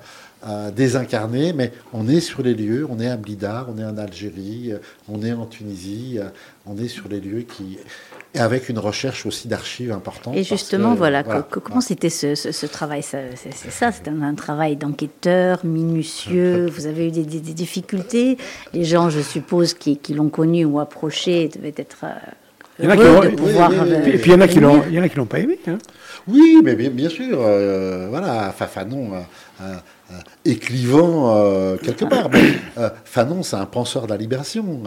[0.48, 3.98] euh, désincarné, mais on est sur les lieux, on est à Blida, on est en
[3.98, 4.74] Algérie,
[5.08, 6.20] on est en Tunisie,
[6.66, 7.78] on est sur les lieux qui
[8.34, 10.38] et avec une recherche aussi d'archives importantes.
[10.38, 13.04] Et justement, voilà, comment c'était ce, travail?
[13.04, 13.36] C'est
[13.70, 16.68] ça, c'est un, travail d'enquêteur minutieux.
[16.68, 18.38] Vous avez eu des, difficultés?
[18.74, 22.06] Les gens, je suppose, qui, qui l'ont connu ou approché devaient être
[22.80, 24.94] il y en a qui l'ont, et puis il y en a qui l'ont, il
[24.94, 25.60] y en a qui l'ont pas aimé.
[25.68, 25.78] Hein.
[26.28, 29.22] Oui, mais bien, sûr, euh, voilà, Fanon, euh,
[29.61, 30.15] euh,
[30.45, 32.30] écrivant quelque part.
[33.05, 34.84] Fanon, c'est un penseur de la libération.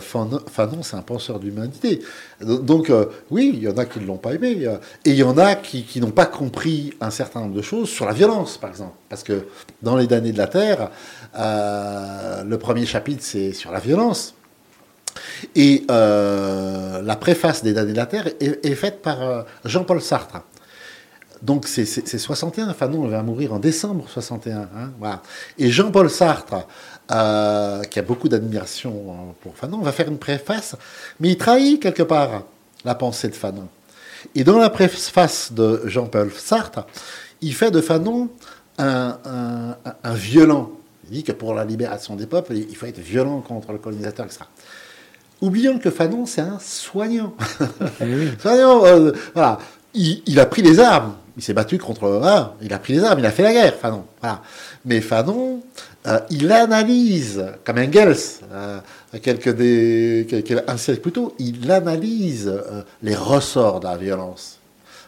[0.00, 2.00] Fanon, c'est un penseur d'humanité.
[2.40, 2.92] Donc,
[3.30, 4.66] oui, il y en a qui ne l'ont pas aimé.
[5.04, 8.04] et il y en a qui, n'ont pas compris un certain nombre de choses sur
[8.04, 8.94] la violence, par exemple.
[9.08, 9.46] Parce que
[9.82, 10.90] dans Les damnés de la Terre,
[11.34, 14.34] le premier chapitre, c'est sur la violence.
[15.54, 20.42] Et euh, la préface des damnés de la Terre est, faite par euh, Jean-Paul Sartre.
[21.44, 24.60] Donc c'est 61, Fanon va mourir en décembre 61.
[24.62, 24.68] Hein,
[24.98, 25.22] voilà.
[25.58, 26.66] Et Jean-Paul Sartre,
[27.10, 30.74] euh, qui a beaucoup d'admiration pour Fanon, va faire une préface,
[31.20, 32.44] mais il trahit quelque part
[32.84, 33.68] la pensée de Fanon.
[34.34, 36.86] Et dans la préface de Jean-Paul Sartre,
[37.42, 38.30] il fait de Fanon
[38.78, 39.18] un,
[40.02, 40.70] un, violent.
[41.04, 44.24] Il dit que pour la libération des peuples, il faut être violent contre le colonisateur,
[44.24, 44.44] etc.
[45.42, 47.34] Oublions que Fanon, c'est un soignant.
[48.00, 49.58] Eh soignant, euh, voilà.
[49.92, 51.14] Il, a pris les armes.
[51.36, 52.20] Il s'est battu contre.
[52.22, 53.18] Ah, il a pris les armes.
[53.18, 54.04] Il a fait la guerre, Fanon.
[54.20, 54.42] Voilà.
[54.84, 55.62] Mais Fanon,
[56.06, 58.16] euh, il analyse, comme Engels,
[58.52, 58.78] euh,
[59.12, 62.52] des, quelques, un siècle plus tôt, il analyse
[63.02, 64.58] les ressorts de la violence.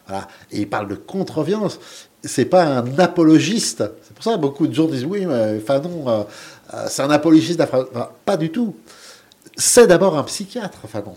[0.08, 0.26] Voilà.
[0.50, 1.78] Et il parle de contre-violence.
[2.24, 3.84] C'est pas un apologiste.
[4.02, 6.26] C'est pour ça que beaucoup de gens disent oui, mais Fanon,
[6.88, 7.62] c'est un apologiste.
[8.24, 8.74] pas du tout
[9.56, 11.16] c'est d'abord un psychiatre, Fanon.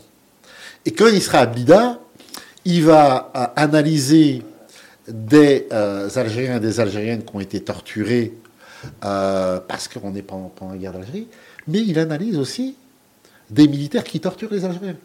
[0.85, 1.99] Et quand il sera à Blida,
[2.65, 4.43] il va euh, analyser
[5.09, 8.33] des euh, Algériens et des Algériennes qui ont été torturés
[9.03, 11.27] euh, parce qu'on est pendant, pendant, la guerre d'Algérie,
[11.67, 12.75] mais il analyse aussi
[13.49, 14.95] des militaires qui torturent les Algériens.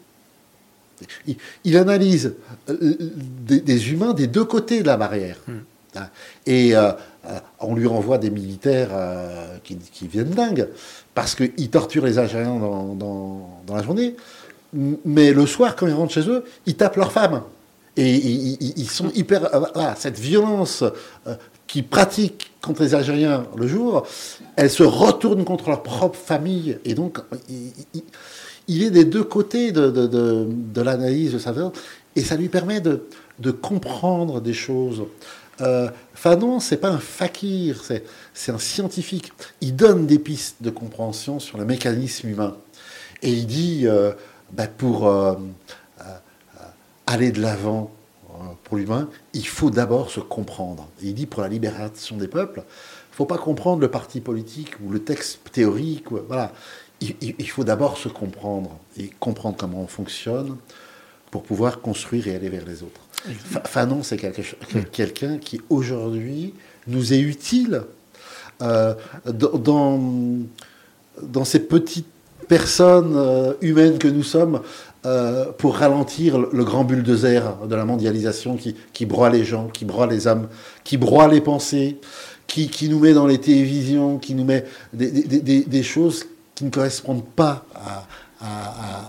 [1.65, 2.35] Il, analyse
[2.69, 5.39] des, humains des deux côtés de la barrière.
[5.49, 5.59] Hmm.
[5.97, 6.09] Hein.
[6.47, 6.73] Et
[7.59, 8.91] on lui renvoie des militaires
[9.65, 10.69] qui, qui, viennent dingues
[11.15, 14.15] parce qu'ils torturent les Algériens dans, la journée,
[14.73, 17.43] mais le soir, quand ils rentrent chez eux, ils tapent leurs femmes.
[17.97, 19.55] Et ils, sont hyper...
[19.55, 20.83] Euh, voilà, cette violence
[21.27, 21.35] euh,
[21.67, 24.07] qu'ils pratiquent contre les Algériens le jour,
[24.57, 26.79] elle se retourne contre leur propre famille.
[26.85, 27.19] Et donc,
[28.69, 31.69] il, est des deux côtés de, l'analyse de sa vie,
[32.17, 33.01] et ça lui permet de,
[33.51, 35.05] comprendre des choses.
[35.61, 39.33] Euh, Fanon, c'est pas un fakir, c'est un scientifique.
[39.61, 42.57] Il donne des pistes de compréhension sur le mécanisme humain.
[43.23, 44.13] Et il dit, euh,
[44.53, 45.09] bah, pour
[47.07, 47.91] aller de l'avant
[48.65, 50.89] pour l'humain, il faut d'abord se comprendre.
[51.03, 54.73] il dit, pour la libération des peuples, il ne faut pas comprendre le parti politique
[54.85, 56.07] ou le texte théorique.
[56.11, 56.53] voilà.
[57.01, 60.57] Il, il faut d'abord se comprendre et comprendre comment on fonctionne
[61.31, 63.01] pour pouvoir construire et aller vers les autres.
[63.65, 64.17] Fanon, c'est
[64.93, 66.55] quelqu'un qui aujourd'hui
[66.87, 67.83] nous est utile
[68.63, 68.95] euh,
[69.27, 70.01] dans,
[71.21, 72.07] dans ces petites
[72.47, 74.61] personnes euh, humaines que nous sommes
[75.07, 80.07] euh, pour ralentir le grand bulldozer de la mondialisation qui, broie les gens, qui broie
[80.07, 80.49] les âmes,
[80.83, 81.99] qui broie les pensées,
[82.47, 87.67] qui, nous met dans les télévisions, qui nous met des choses qui ne correspondent pas
[87.75, 88.07] à,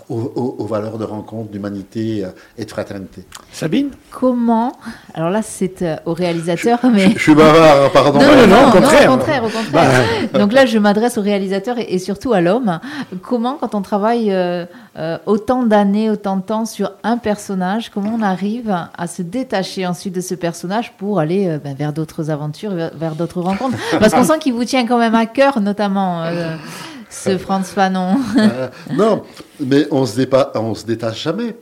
[0.09, 3.23] aux, valeurs de rencontre, d'humanité euh, et de fraternité.
[3.51, 3.89] Sabine?
[4.11, 4.73] Comment?
[5.13, 7.11] Alors là, c'est euh, au réalisateur, mais...
[7.11, 8.19] Je, suis bavard, pardon.
[8.19, 9.09] Non, non, non, au contraire.
[9.09, 10.07] au contraire, au contraire.
[10.32, 10.39] Bah.
[10.39, 12.80] Donc là, je m'adresse au réalisateur et, surtout à l'homme.
[13.21, 14.65] Comment, quand on travaille euh,
[15.26, 20.15] autant d'années, autant de temps sur un personnage, comment on arrive à se détacher ensuite
[20.15, 23.78] de ce personnage pour aller ben, vers d'autres aventures, vers, d'autres rencontres?
[23.99, 26.23] Parce qu'on sent qu'il vous tient quand même à cœur, notamment
[27.10, 28.18] ce Franz Fanon.
[28.38, 29.24] Euh, non,
[29.60, 30.22] mais on se,
[30.58, 31.56] on se détache jamais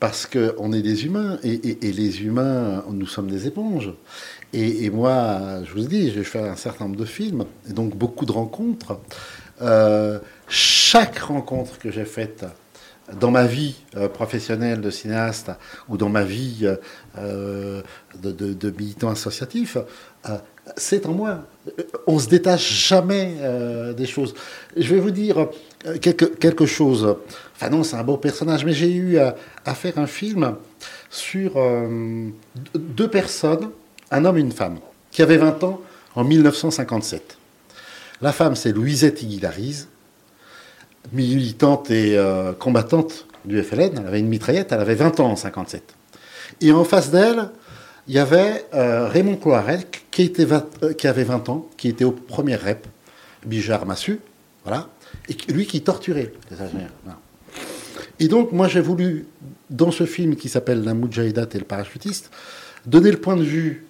[0.00, 3.92] parce qu'on est des humains et, les humains, nous sommes des éponges.
[4.52, 8.26] Et, moi, je vous dis, j'ai fait un certain nombre de films et donc beaucoup
[8.26, 8.98] de rencontres.
[9.60, 10.18] Euh,
[10.48, 12.44] chaque rencontre que j'ai faite
[13.20, 15.52] dans ma vie euh, professionnelle de cinéaste
[15.88, 16.66] ou dans ma vie
[17.16, 19.76] de, de, militant associatif,
[20.76, 21.44] c'est en moi.
[22.06, 24.34] On se détache jamais euh, des choses.
[24.76, 25.48] Je vais vous dire
[25.86, 27.16] euh, quelque, quelque chose.
[27.56, 29.34] Enfin non, c'est un beau personnage, mais j'ai eu à,
[29.74, 30.56] faire un film
[31.10, 32.28] sur euh,
[32.74, 33.70] deux personnes,
[34.10, 34.78] un homme et une femme,
[35.10, 35.80] qui avaient 20 ans
[36.14, 37.38] en 1957.
[38.20, 39.88] La femme, c'est Louisette Iguilariz,
[41.12, 42.16] militante et
[42.60, 43.98] combattante du FLN.
[43.98, 45.82] Elle avait une mitraillette, elle avait 20 ans en 57.
[46.60, 47.50] Et en face d'elle,
[48.08, 52.04] il y avait euh, Raymond Cloarec qui, était euh, qui avait 20 ans, qui était
[52.04, 52.86] au premier rep,
[53.44, 54.20] Bijard Massu,
[54.64, 54.88] voilà,
[55.28, 56.88] et lui qui torturait les Algériens.
[58.18, 59.26] Et donc, moi, j'ai voulu,
[59.70, 62.30] dans ce film qui s'appelle La Moudjahidat et le parachutiste,
[62.86, 63.86] donner le point de vue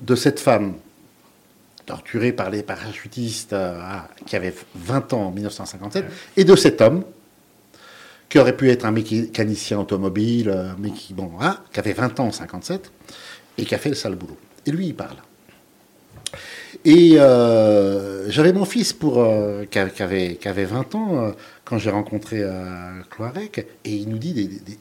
[0.00, 0.74] de cette femme
[1.86, 3.78] torturée par les parachutistes euh,
[4.26, 6.04] qui avait 20 ans en 1957,
[6.36, 7.04] et de cet homme
[8.34, 12.26] qui aurait pu être un mécanicien automobile, euh, mais qui, bon, hein, avait 20 ans
[12.26, 12.90] en 57,
[13.58, 14.36] et qui a fait le sale boulot.
[14.66, 15.18] Et lui, il parle.
[16.84, 21.32] Et euh, j'avais mon fils pour, euh, qui, avait, qui, avait, 20 ans
[21.64, 22.42] quand j'ai rencontré
[23.08, 24.34] Cloarec, et il nous dit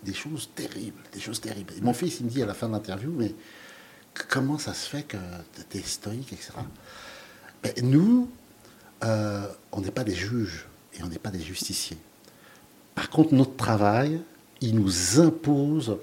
[0.03, 1.73] des, choses terribles, des choses terribles.
[1.83, 3.35] Mon fils, il me dit à la fin de l'interview, mais
[4.29, 5.17] comment ça se fait que
[5.69, 6.53] tu es stoïque, etc.
[7.61, 8.31] Ben, nous,
[9.03, 10.65] on n'est pas des juges
[10.97, 11.99] et on n'est pas des justiciers.
[12.95, 14.19] Par contre, notre travail,
[14.61, 15.97] il nous impose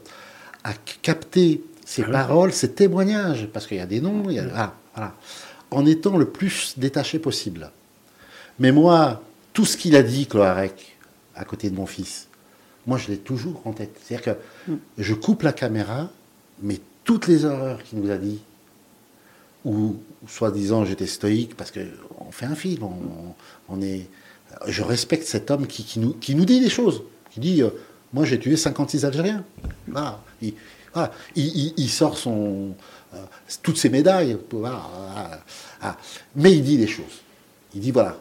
[0.64, 0.72] à
[1.02, 4.74] capter ces ah paroles, ces témoignages, parce qu'il y a des noms, il y a,
[4.94, 5.14] voilà,
[5.70, 7.70] en étant le plus détaché possible.
[8.58, 9.22] Mais moi,
[9.52, 10.96] tout ce qu'il a dit, Cloarec,
[11.34, 12.28] à côté de mon fils,
[12.86, 13.98] moi, je l'ai toujours en tête.
[14.02, 14.76] C'est-à-dire que mm.
[14.98, 16.10] je coupe la caméra,
[16.62, 18.40] mais toutes les horreurs qu'il nous a dit,
[19.64, 22.84] ou soi-disant j'étais stoïque, parce qu'on fait un film,
[23.68, 24.08] on est
[24.66, 27.02] je respecte cet homme qui, nous, qui nous dit des choses.
[27.30, 27.70] Qui dit euh,
[28.12, 29.44] Moi, j'ai tué 56 Algériens.
[31.36, 32.74] Il, sort son,
[33.14, 33.18] euh,
[33.62, 34.36] toutes ses médailles.
[36.36, 37.22] Mais il dit des choses.
[37.74, 38.16] Il dit Voilà.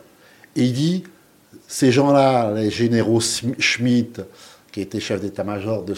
[0.55, 1.03] Et il dit
[1.67, 4.21] Ces gens-là, les généraux Schmitt,
[4.71, 5.95] qui était chef d'état-major de,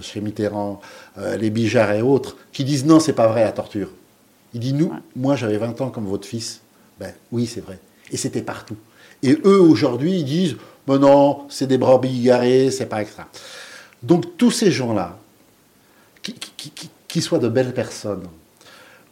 [0.00, 0.80] chez Mitterrand,
[1.18, 3.90] euh, les Bijards et autres, qui disent Non, c'est pas vrai la torture.
[4.54, 6.60] Il dit Nous, moi, j'avais 20 ans comme votre fils.
[6.98, 7.78] Ben oui, c'est vrai.
[8.10, 8.76] Et c'était partout.
[9.22, 10.56] Et eux, aujourd'hui, ils disent
[10.86, 13.28] bon non, c'est des brebis garées, c'est pas extra.
[14.02, 15.18] Donc, tous ces gens-là,
[17.08, 18.26] qui, soient de belles personnes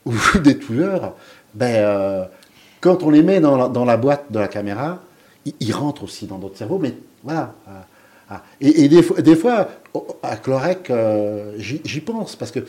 [0.04, 1.14] ou des tueurs,
[1.54, 2.24] ben, euh,
[2.80, 5.00] quand on les met dans la, boîte de la caméra,
[5.60, 7.54] ils, rentrent aussi dans notre cerveau, mais voilà.
[7.68, 7.72] Euh,
[8.30, 8.42] ah.
[8.60, 9.68] Et, des, fois,
[10.22, 12.60] à Clorec, euh, j'y pense, parce que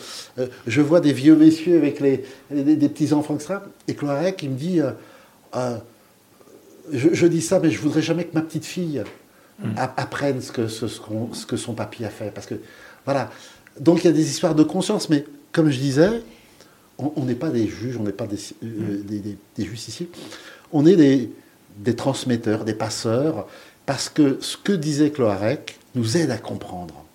[0.66, 3.56] je vois des vieux messieurs avec des petits-enfants, etc.
[3.88, 4.82] Et Clorec, il me dit
[6.92, 9.04] je, dis ça, mais je voudrais jamais que ma petite fille
[9.60, 9.72] hmm.
[9.78, 12.32] apprenne ce que, ce, ce, que son papy a fait.
[12.32, 12.56] Parce que,
[13.06, 13.30] voilà.
[13.80, 16.22] Donc il y a des histoires de conscience, mais comme je disais,
[16.98, 19.36] on n'est pas des juges, on n'est pas des, euh, hmm.
[19.58, 20.10] des, justiciers,
[20.72, 23.48] on est des, transmetteurs, des passeurs,
[23.86, 27.06] parce que ce que disait Cloarec nous aide à comprendre.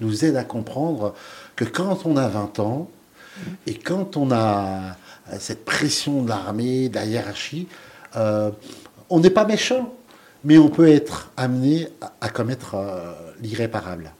[0.00, 1.14] Nous aide à comprendre
[1.56, 2.90] que quand on a 20 ans,
[3.38, 3.40] hmm.
[3.68, 4.96] et quand on a
[5.38, 7.68] cette pression de l'armée, de la hiérarchie,
[8.16, 8.50] euh,
[9.12, 9.94] on n'est pas méchant,
[10.42, 11.86] mais on peut être amené
[12.22, 14.12] à, commettre euh, l'irréparable.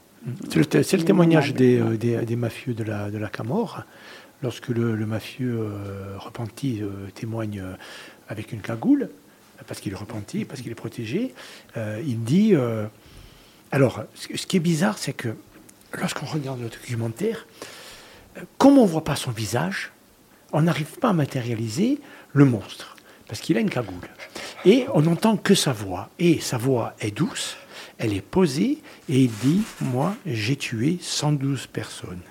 [0.50, 0.58] C'est
[0.92, 3.84] le, témoignage euh, des, mafieux de la, de la Camorre.
[4.42, 6.82] Lorsque le, mafieux euh, repenti
[7.14, 7.62] témoigne
[8.28, 9.08] avec une cagoule,
[9.66, 11.34] parce qu'il est repenti, parce qu'il est protégé,
[11.76, 12.54] il dit...
[13.70, 15.34] alors, ce qui est bizarre, c'est que
[15.98, 17.46] lorsqu'on regarde le documentaire,
[18.58, 19.92] comme on ne voit pas son visage,
[20.52, 22.00] on n'arrive pas à matérialiser
[22.32, 22.96] le monstre,
[23.28, 24.08] parce qu'il a une cagoule.
[24.64, 26.10] Et on n'entend que sa voix.
[26.18, 27.56] Et sa voix est douce,
[27.98, 32.22] elle est posée, et il dit, moi, j'ai tué 112 personnes.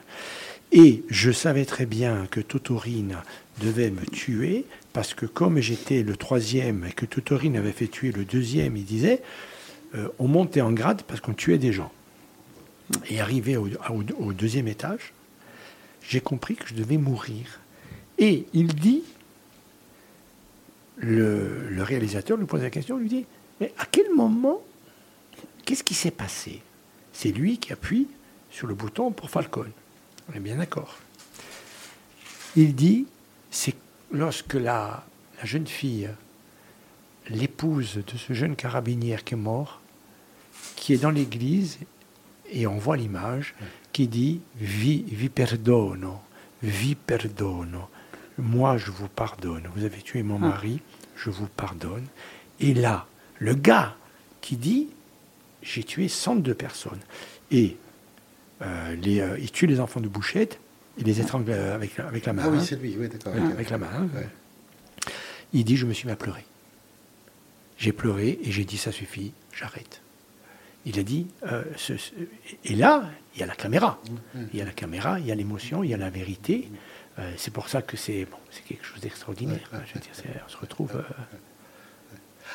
[0.72, 3.18] Et je savais très bien que Totorine
[3.62, 8.14] devait me tuer, parce que comme j'étais le troisième et que Totorine avait fait tuer
[8.14, 9.22] le deuxième, il disait,
[9.96, 11.92] euh, on montait en grade parce qu'on tuait des gens.
[13.10, 15.14] Et arrivé au, au deuxième étage,
[16.02, 17.60] j'ai compris que je devais mourir.
[18.18, 19.04] Et il dit,
[21.02, 23.26] le, réalisateur lui pose la question, lui dit,
[23.60, 24.62] mais à quel moment,
[25.66, 26.62] qu'est-ce qui s'est passé?
[27.14, 28.08] C'est lui qui appuie
[28.50, 29.68] sur le bouton pour Falcon.
[30.30, 30.98] On est bien d'accord.
[32.56, 33.08] Il dit,
[33.50, 33.76] c'est
[34.12, 35.04] lorsque la,
[35.40, 36.10] la jeune fille,
[37.30, 39.82] l'épouse de ce jeune carabinière qui est mort,
[40.76, 41.80] qui est dans l'église,
[42.52, 43.56] et on voit l'image,
[43.94, 46.22] qui dit Vi, vi perdono,
[46.62, 47.90] vi perdono.
[48.38, 49.68] Moi, je vous pardonne.
[49.76, 50.50] Vous avez tué mon ah.
[50.50, 50.82] mari,
[51.24, 52.06] je vous pardonne.
[52.60, 53.08] Et là,
[53.40, 53.96] le gars
[54.42, 54.88] qui dit
[55.62, 57.00] J'ai tué 102 personnes.
[57.52, 57.78] Et
[58.62, 60.60] euh, les, euh, il tue les enfants de Bouchette,
[60.98, 62.44] il les étrangle avec, avec la main.
[62.46, 63.34] Ah oui, c'est lui, oui, d'accord.
[63.36, 64.08] Avec, la main.
[65.54, 66.46] Il dit Je me suis mis à pleurer.
[67.78, 70.02] J'ai pleuré et j'ai dit Ça suffit, j'arrête.
[70.86, 71.64] Il a dit euh,
[72.66, 74.00] Et là, il y a la caméra.
[74.54, 76.70] Il y a la caméra, il y a l'émotion, il y a la vérité.
[77.38, 78.38] C'est pour ça que c'est bon,
[78.68, 79.70] quelque chose d'extraordinaire.
[79.74, 81.04] on se retrouve.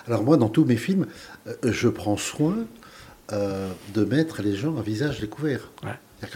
[0.06, 1.06] Alors, moi, dans tous mes films,
[1.62, 2.66] je prends soin
[3.30, 5.70] de mettre les gens à visage découvert.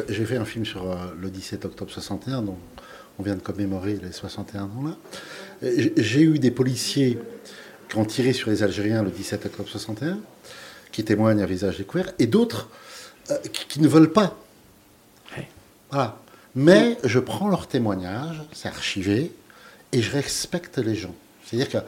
[0.08, 2.58] J'ai fait un film sur le 17 octobre 61, dont
[3.18, 4.96] on vient de commémorer les 61 ans là.
[5.96, 7.18] J'ai eu des policiers
[7.90, 10.18] qui ont tiré sur les Algériens le 17 octobre 61,
[10.92, 12.70] qui témoignent à visage découvert, et d'autres
[13.30, 14.38] euh, qui, ne veulent pas.
[15.90, 16.20] Voilà.
[16.55, 19.32] Mais je prends leur témoignage, c'est archivé,
[19.92, 21.14] et je respecte les gens.
[21.44, 21.78] C'est-à-dire que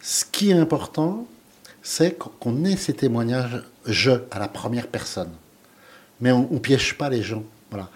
[0.00, 1.26] ce qui est important,
[1.82, 5.32] c'est qu'on ait ces témoignages je à la première personne.
[6.20, 7.44] Mais on ne piège pas les gens.
[7.70, 7.88] Voilà.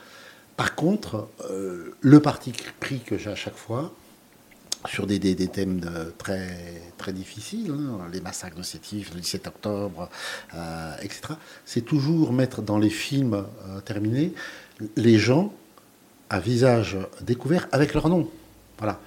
[0.56, 3.92] Par contre, euh, le parti pris que j'ai à chaque fois,
[4.88, 5.80] sur des, des, thèmes
[6.18, 10.10] très, très difficiles, hein, les massacres de Sétif, le 17 octobre,
[10.54, 14.34] euh, etc., c'est toujours mettre dans les films euh, terminés
[14.96, 15.54] les gens
[16.30, 18.28] à visage découvert avec leur nom.
[18.78, 18.98] Voilà.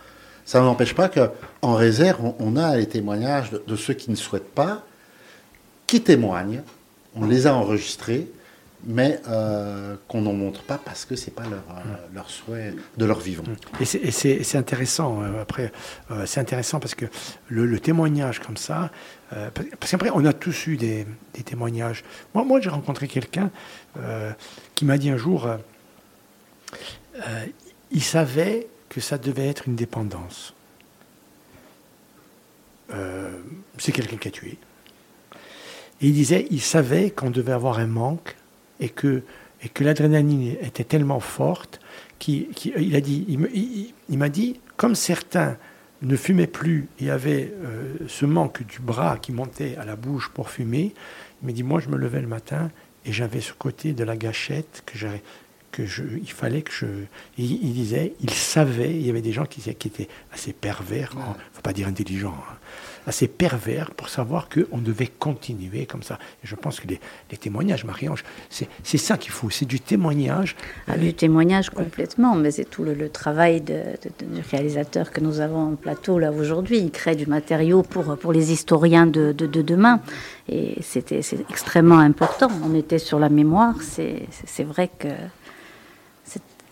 [0.48, 4.86] Ça n'empêche pas qu'en réserve, on, a les témoignages de, ceux qui ne souhaitent pas,
[5.88, 6.62] qui témoignent.
[7.16, 8.30] On les a enregistrés,
[8.86, 13.06] mais euh, qu'on n'en montre pas parce que c'est pas leur, euh, leur, souhait de
[13.06, 13.44] leur vivant.
[13.82, 15.22] Et c'est intéressant.
[15.22, 15.74] Euh, après,
[16.26, 17.08] c'est intéressant parce que
[17.50, 18.90] le, témoignage comme ça,
[19.30, 22.06] parce qu'après on a tous eu des, des témoignages.
[22.34, 23.52] Moi, moi j'ai rencontré quelqu'un
[24.76, 25.50] qui m'a dit un jour,
[27.92, 30.54] il savait que ça devait être une dépendance.
[32.94, 33.38] Euh,
[33.78, 34.58] c'est quelqu'un qui a tué.
[36.02, 38.36] Et il disait, il savait qu'on devait avoir un manque
[38.80, 39.24] et que,
[39.64, 41.80] et que l'adrénaline était tellement forte
[42.20, 45.58] qu'il a dit, il, m'a dit, comme certains
[46.02, 50.30] ne fumaient plus et avaient euh, ce manque du bras qui montait à la bouche
[50.30, 50.94] pour fumer,
[51.42, 52.72] il m'a dit, moi je me levais le matin
[53.06, 55.22] et j'avais ce côté de la gâchette que j'avais
[55.84, 56.86] il fallait que je.
[57.38, 61.20] Il, disait, il savait, il y avait des gens qui, qui étaient assez pervers, il
[61.20, 62.56] ne faut pas dire intelligents, hein,
[63.08, 66.20] assez pervers pour savoir qu'on devait continuer comme ça.
[66.44, 67.00] Et je pense que les,
[67.38, 70.56] témoignages, Marie-Ange, c'est ça qu'il faut, c'est du témoignage.
[70.88, 73.82] Ah, du témoignage complètement, mais c'est tout le, travail de,
[74.22, 76.80] du réalisateur que nous avons en plateau là aujourd'hui.
[76.80, 80.02] Il crée du matériau pour, pour les historiens de, de demain.
[80.50, 82.50] Et c'était extrêmement important.
[82.64, 85.08] On était sur la mémoire, c'est vrai que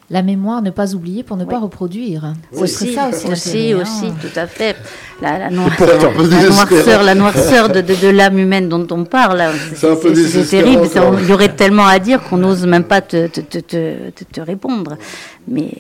[0.10, 2.34] la mémoire, ne pas oublier pour ne pas reproduire.
[2.54, 4.76] Aussi, ça aussi, aussi, tout à fait.
[5.22, 9.44] La, noirceur, la noirceur de, de, l'âme humaine dont on parle,
[9.74, 10.88] c'est terrible.
[11.22, 14.98] il y aurait tellement à dire qu'on n'ose même pas te, te, te, te, répondre.
[15.48, 15.72] Mais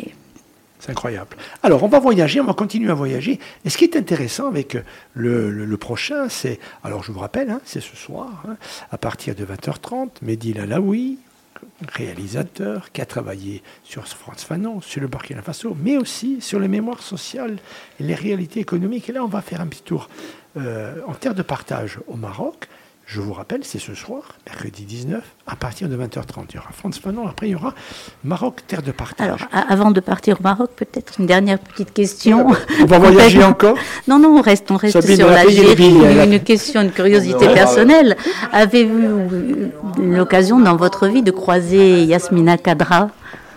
[0.79, 1.37] c'est incroyable.
[1.61, 3.39] Alors, on va voyager, on va continuer à voyager.
[3.63, 4.77] Et ce qui est intéressant avec
[5.13, 8.55] le, le, prochain, c'est, alors je vous rappelle, hein, c'est ce soir, hein,
[8.91, 11.19] à partir de 20h30, Mehdi Lalaoui,
[11.87, 16.67] réalisateur qui a travaillé sur France Fanon, sur le Burkina Faso, mais aussi sur les
[16.67, 17.57] mémoires sociales
[17.99, 19.09] et les réalités économiques.
[19.09, 20.09] Et là, on va faire un petit tour
[20.57, 22.67] euh, en terre de partage au Maroc,
[23.07, 26.45] je vous rappelle, c'est ce soir, mercredi 19, à partir de 20h30.
[26.49, 27.75] Il y aura France Fanon, après il y aura
[28.23, 29.27] Maroc, terre de partage.
[29.27, 29.39] Alors,
[29.69, 32.47] avant de partir au Maroc, peut-être une dernière petite question.
[32.81, 33.77] On va voyager encore?
[34.07, 35.91] Non, non, on reste, on reste sur l'Algérie.
[35.91, 38.17] Une, une question, une curiosité personnelle.
[38.51, 43.11] Avez-vous l'occasion dans votre vie de croiser Yasmina Kadra?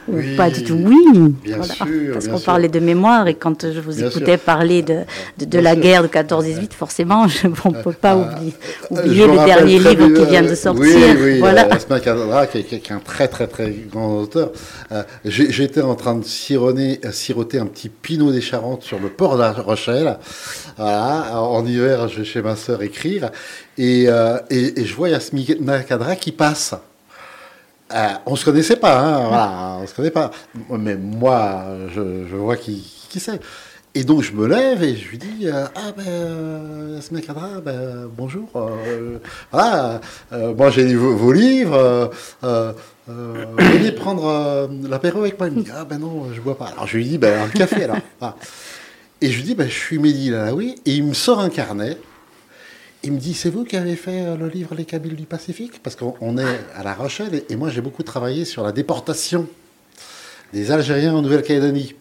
[0.08, 3.80] Ou pas du tout Oui, bien sûr, parce qu'on parlait de mémoire et quand je
[3.80, 4.40] vous Bien écoutais sûr.
[4.44, 5.00] parler de,
[5.44, 5.82] de, la sûr.
[5.82, 8.54] guerre de 14-18, forcément, je- on ne peut pas Euh, oublier,
[8.90, 10.82] Euh, oublier le dernier livre bien, qui vient de sortir.
[10.82, 11.66] Oui, oui, voilà.
[11.66, 14.52] euh, Asma Kadra, qui, est- qui un très très très grand auteur.
[14.92, 19.36] Euh, J'étais en train de sironner, siroter un petit pinot des Charentes sur le port
[19.36, 20.18] de la Rochelle.
[20.76, 23.30] Voilà, en hiver, je vais chez ma sœur écrire
[23.76, 26.74] et, euh, et, et je vois Yasmina Kadra qui passe.
[27.94, 30.30] Euh, on se connaissait pas, hein, voilà, on se connaît pas.
[30.70, 31.64] Mais moi,
[31.94, 32.84] je, vois qui,
[33.16, 33.40] c'est.
[33.94, 38.08] Et donc je me lève et je lui dis euh, ah ben euh, Kadra, ben,
[38.16, 38.48] bonjour.
[38.54, 39.18] euh,
[39.50, 40.00] voilà,
[40.32, 42.10] euh, moi j'ai lu vos, vos livres.
[43.08, 45.48] venez prendre l'apéro avec moi.
[45.48, 46.66] Il me dit ah ben non, je bois pas.
[46.66, 47.96] Alors je lui dis ben un café alors.
[49.20, 51.96] Et je lui dis ben je suis Mehdi Lalaoui et il me sort un carnet.
[53.04, 55.82] Il me dit, c'est vous qui avez fait euh, le livre Les Kabyles du Pacifique?
[55.82, 58.72] Parce qu'on on est à La Rochelle et, et moi j'ai beaucoup travaillé sur la
[58.72, 59.46] déportation
[60.52, 61.94] des Algériens en Nouvelle-Calédonie.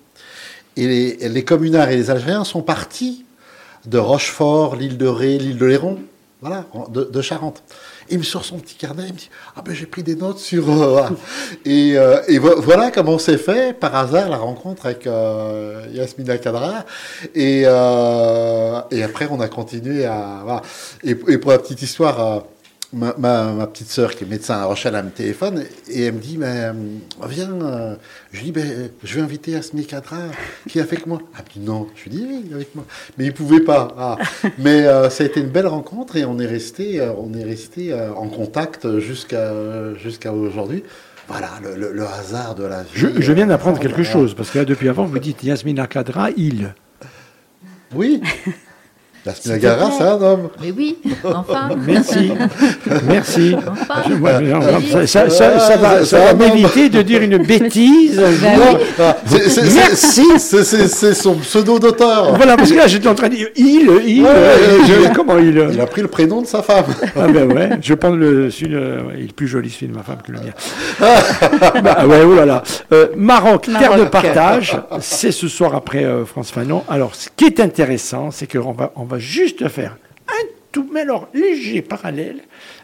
[0.75, 3.25] Et les, les communards et les Algériens sont partis
[3.85, 5.99] de Rochefort, l'île de Ré, l'île de Léron,
[6.41, 7.63] voilà, de, Charente.
[8.09, 10.37] Il me sort son petit carnet, il me dit Ah ben j'ai pris des notes
[10.37, 10.69] sur.
[10.69, 11.01] euh,
[11.65, 16.37] et, euh, et vo- voilà comment s'est fait, par hasard, la rencontre avec euh, Yasmina
[16.37, 16.85] Kadra.
[17.33, 20.41] Et, et après, on a continué à.
[20.43, 20.61] Voilà.
[21.03, 22.43] Et, pour la petite histoire,
[22.93, 26.13] ma, ma, ma petite sœur qui est médecin à Rochelle, elle me téléphone et elle
[26.15, 26.73] me dit Mais euh,
[27.27, 27.95] viens, euh,
[28.31, 30.17] je lui dis ben, Je vais inviter Yasmina Kadra
[30.67, 31.19] qui est avec moi.
[31.37, 32.85] Elle me dit Non, je lui dis Oui, il est avec moi.
[33.17, 33.89] Mais il pouvait pas.
[33.97, 34.17] Ah.
[34.57, 37.93] Mais euh, ça a été une belle rencontre et on est resté, on est resté
[37.93, 39.51] en contact jusqu'à
[39.95, 40.83] jusqu'à aujourd'hui.
[41.27, 42.89] Voilà, le, le- le hasard de la vie.
[42.93, 46.29] Je, je viens d'apprendre quelque chose, parce que là, depuis avant, vous dites Yasmina Kadra,
[46.37, 46.73] il.
[47.93, 48.21] Oui.
[49.27, 49.69] La plaît.
[49.97, 50.49] c'est un homme.
[50.61, 51.69] Mais oui, enfin.
[51.87, 52.31] Merci.
[53.07, 53.55] Merci.
[53.55, 54.01] Enfin.
[54.09, 55.07] Je- moi, je- Vas-y.
[55.07, 58.19] ça, ça- ça- ça va, ça va m'éviter de dire une bêtise.
[58.19, 58.77] oui.
[58.99, 59.17] Ah,
[59.75, 60.23] Merci.
[60.39, 62.35] c'est- son pseudo d'auteur.
[62.35, 65.37] Voilà, parce que là, j'étais en train de dire il, il, Ouais, euh, je- comment
[65.37, 65.67] il.
[65.73, 66.85] Il a pris le prénom de sa femme.
[67.15, 70.03] Ah ben ouais, je prends le, celui, le- il est plus joli celui de ma
[70.03, 70.53] femme que le mien.
[71.83, 72.63] bah ouais, oh là là.
[72.93, 76.83] Euh, Maroc, terre de partage, c'est ce soir après euh, France Fanon.
[76.89, 79.97] Alors, ce qui est intéressant, c'est qu'on va, on va juste faire
[80.27, 82.41] un tout, mais alors léger parallèle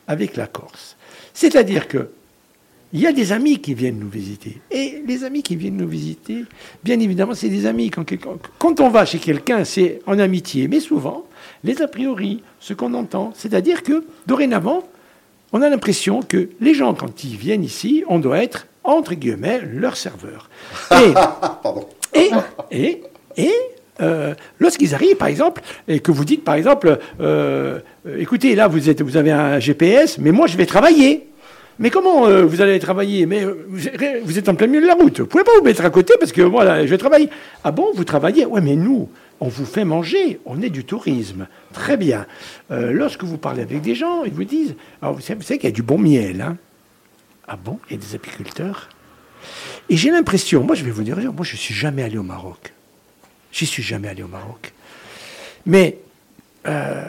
[0.07, 0.95] avec la Corse.
[1.33, 2.09] C'est-à-dire que
[2.93, 4.61] il y a des amis qui viennent nous visiter.
[4.69, 6.45] Et les amis qui viennent nous visiter,
[6.83, 7.89] bien évidemment, c'est des amis.
[7.89, 10.67] Quand, on va chez quelqu'un, c'est en amitié.
[10.67, 11.25] Mais souvent,
[11.63, 14.87] les a priori, ce qu'on entend, c'est-à-dire que dorénavant,
[15.53, 19.61] on a l'impression que les gens, quand ils viennent ici, on doit être, entre guillemets,
[19.61, 20.51] leur serveur.
[20.91, 21.13] Et,
[21.63, 21.89] Pardon.
[22.13, 22.29] et,
[22.69, 23.01] et,
[23.37, 23.53] et
[24.01, 28.67] euh, lorsqu'ils arrivent, par exemple, et que vous dites, par exemple, euh, euh, écoutez, là,
[28.67, 31.27] vous, avez un GPS, mais moi, je vais travailler.
[31.79, 33.25] Mais comment vous allez travailler?
[33.25, 33.45] Mais
[34.23, 35.21] vous, êtes en plein milieu de la route.
[35.21, 37.29] Vous pouvez pas vous mettre à côté parce que voilà, je vais travailler.
[37.63, 38.45] Ah bon, vous travaillez?
[38.45, 40.39] Ouais, mais nous, on vous fait manger.
[40.45, 41.47] On est du tourisme.
[41.73, 42.27] Très bien.
[42.69, 45.67] Lorsque vous parlez avec des gens, ils vous disent alors, vous savez, vous savez qu'il
[45.67, 46.41] y a du bon miel.
[46.41, 46.57] Hein
[47.47, 47.79] ah bon?
[47.89, 48.89] Il y a des apiculteurs?
[49.89, 52.71] Et j'ai l'impression, moi je vais vous dire, moi je suis jamais allé au Maroc.
[53.53, 54.73] J'y suis jamais allé au Maroc.
[55.67, 55.99] Mais,
[56.67, 57.05] euh,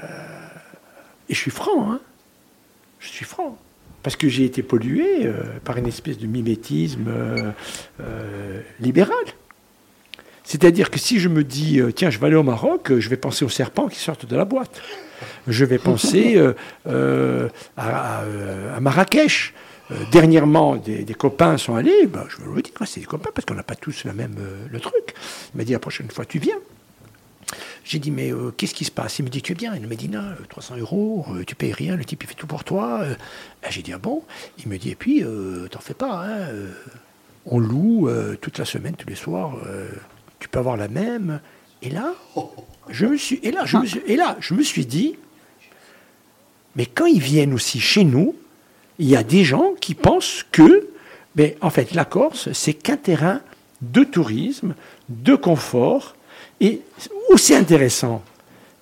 [1.28, 2.00] et je suis franc, hein,
[3.00, 3.58] je suis franc,
[4.02, 9.24] parce que j'ai été pollué euh, par une espèce de mimétisme euh, libéral.
[10.44, 13.46] C'est-à-dire que si je me dis, tiens, je vais aller au Maroc, je vais penser
[13.46, 14.82] aux serpents qui sortent de la boîte.
[15.48, 16.38] Je vais penser
[16.86, 19.54] à Marrakech.
[19.90, 23.44] Euh, dernièrement, des, copains sont allés, ben, je veux le dire, c'est des copains parce
[23.44, 25.14] qu'on n'a pas tous la même, euh, le truc.
[25.54, 26.58] Il m'a dit, la prochaine fois, tu viens.
[27.84, 29.18] J'ai dit, mais euh, qu'est-ce qui se passe?
[29.18, 32.04] Il me dit, tu es bien, une Médina, euh, 300 euros, tu payes rien, le
[32.04, 33.04] type, il fait tout pour toi.
[33.62, 34.22] Ben, J'ai dit, ah bon?
[34.58, 35.22] Il me dit, et puis,
[35.70, 36.48] t'en fais pas, hein,
[37.44, 38.08] on loue
[38.40, 39.58] toute la semaine, tous les soirs,
[40.38, 41.40] tu peux avoir la même.
[41.82, 42.14] Et là,
[42.88, 45.16] je me suis, et là, je me suis, et là, je me suis dit,
[46.74, 48.34] mais quand ils viennent aussi chez nous,
[48.98, 50.88] il y a des gens qui pensent que,
[51.60, 53.40] en fait, la Corse, c'est qu'un terrain
[53.82, 54.74] de tourisme,
[55.08, 56.14] de confort,
[56.60, 56.80] et
[57.36, 58.22] c'est intéressant.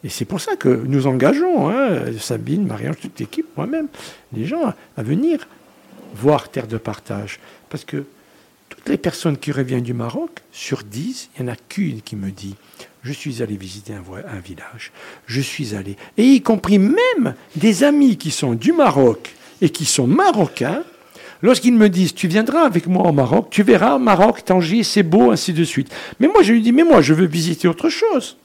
[0.05, 3.89] Et c'est pour ça que nous engageons, hein, Sabine, Marianne, toute l'équipe, moi-même,
[4.33, 5.47] les gens à venir
[6.15, 7.39] voir Terre de Partage.
[7.69, 8.05] Parce que
[8.69, 12.17] toutes les personnes qui reviennent du Maroc, sur 10, il n'y en a qu'une qui
[12.17, 12.57] me dit
[13.03, 14.93] Je suis allé visiter un, village,
[15.27, 15.97] je suis allé.
[16.17, 20.83] Et y compris même des amis qui sont du Maroc et qui sont marocains,
[21.41, 25.31] lorsqu'ils me disent Tu viendras avec moi au Maroc, tu verras, Maroc, Tangier, c'est beau,
[25.31, 25.91] ainsi de suite.
[26.21, 28.37] Mais moi, je lui dis Mais moi, je veux visiter autre chose.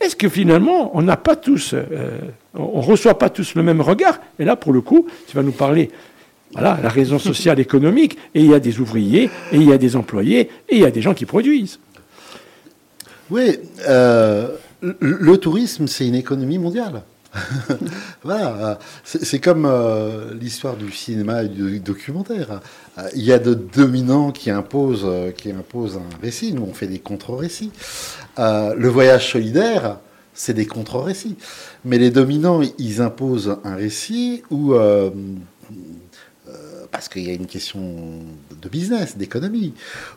[0.00, 2.18] Est-ce que finalement, on n'a pas tous, euh,
[2.54, 4.18] on ne reçoit pas tous le même regard?
[4.38, 5.90] Et là, pour le coup, tu vas nous parler
[6.52, 8.16] Voilà, la raison sociale économique.
[8.34, 10.86] Et il y a des ouvriers, et il y a des employés, et il y
[10.86, 11.80] a des gens qui produisent.
[13.30, 13.58] Oui,
[13.88, 14.48] euh,
[14.80, 17.02] le tourisme, c'est une économie mondiale.
[18.22, 22.60] voilà, c'est comme euh, l'histoire du cinéma et du documentaire.
[22.98, 25.06] Euh, il y a de dominants qui imposent,
[25.36, 26.52] qui imposent un récit.
[26.52, 27.72] Nous, on fait des contre-récits.
[28.36, 29.98] le voyage solidaire,
[30.34, 31.36] c'est des contre-récits.
[31.84, 34.74] Mais les dominants, ils imposent un récit où
[36.90, 37.80] parce qu'il y a une question
[38.60, 39.74] de business, d'économie,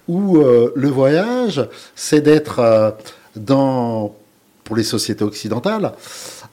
[0.07, 2.91] où euh, le voyage, c'est d'être euh,
[3.35, 4.15] dans,
[4.63, 5.93] pour les sociétés occidentales,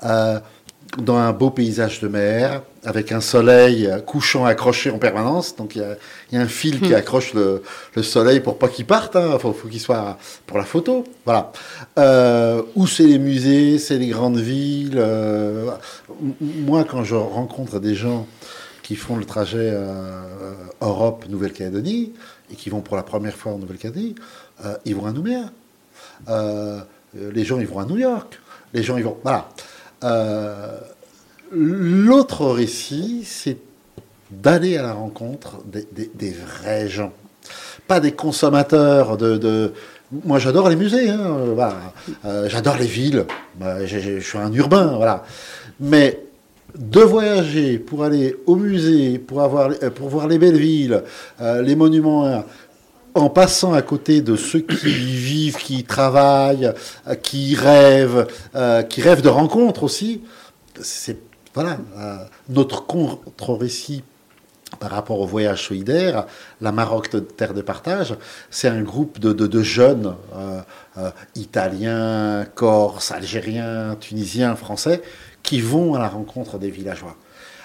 [0.04, 0.38] euh,
[0.98, 5.54] dans un beau paysage de mer, avec un soleil couchant accroché en permanence.
[5.54, 5.84] Donc il
[6.32, 6.94] y, a, un fil qui hmm.
[6.94, 7.62] accroche le,
[8.02, 9.12] soleil pour pas qu'il parte.
[9.14, 9.38] Il hein.
[9.38, 11.04] faut, qu'il soit pour la photo.
[11.24, 11.52] Voilà.
[12.74, 15.00] où c'est les musées, c'est les grandes villes.
[16.40, 18.26] moi, quand je rencontre des gens
[18.90, 22.12] qui font le trajet euh, Europe-Nouvelle-Calédonie
[22.50, 24.16] et qui vont pour la première fois en Nouvelle-Calédonie,
[24.64, 25.44] euh, ils vont à Nouméa.
[27.16, 28.38] Euh, les gens, ils vont à New York.
[28.72, 29.16] Les gens, vont.
[29.22, 29.48] Voilà.
[31.52, 33.58] L'autre récit, c'est
[34.30, 37.12] d'aller à la rencontre des, vrais gens.
[37.88, 39.72] Pas des consommateurs de.
[40.24, 41.10] Moi, j'adore les musées.
[41.10, 41.38] Hein,
[42.46, 43.26] j'adore les villes.
[43.56, 44.94] Bah, je suis un urbain.
[44.96, 45.24] Voilà.
[45.80, 46.20] Mais
[46.78, 51.02] de voyager pour aller au musée, pour, euh, voir les belles villes,
[51.40, 52.44] euh, les monuments,
[53.14, 56.72] en passant à côté de ceux qui vivent, qui travaillent,
[57.06, 58.26] euh, qui rêvent,
[58.88, 60.22] qui rêvent de rencontres aussi,
[60.80, 61.18] c'est
[61.54, 61.78] voilà
[62.48, 64.04] notre contre-récit
[64.78, 66.26] par rapport au voyage solidaire,
[66.60, 68.14] la Maroc de terre de partage,
[68.50, 70.14] c'est un groupe de, jeunes
[71.34, 75.02] italiens, corses, algériens, tunisiens, français
[75.42, 77.16] qui vont à la rencontre des villageois.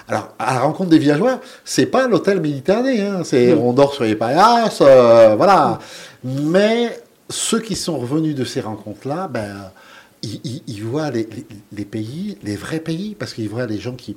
[0.08, 4.16] Alors, à la rencontre des villageois, c'est pas l'hôtel méditerranéen, c'est on dort sur les
[4.16, 5.80] paillasses, euh, voilà.
[6.24, 6.99] Mais
[7.30, 9.72] ceux qui sont revenus de ces rencontres-là, ben,
[10.22, 11.24] ils, voient les,
[11.86, 14.16] pays, les vrais pays, parce qu'ils voient les gens qui,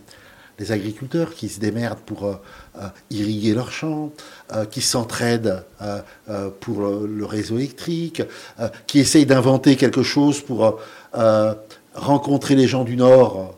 [0.58, 2.34] les agriculteurs qui se démerdent pour euh,
[2.76, 4.12] euh, irriguer leurs champs,
[4.70, 5.64] qui s'entraident
[6.60, 8.22] pour le, le, réseau électrique,
[8.86, 10.80] qui essayent d'inventer quelque chose pour
[11.94, 13.54] rencontrer les gens du Nord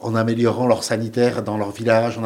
[0.00, 2.18] en améliorant leur sanitaire dans leur village,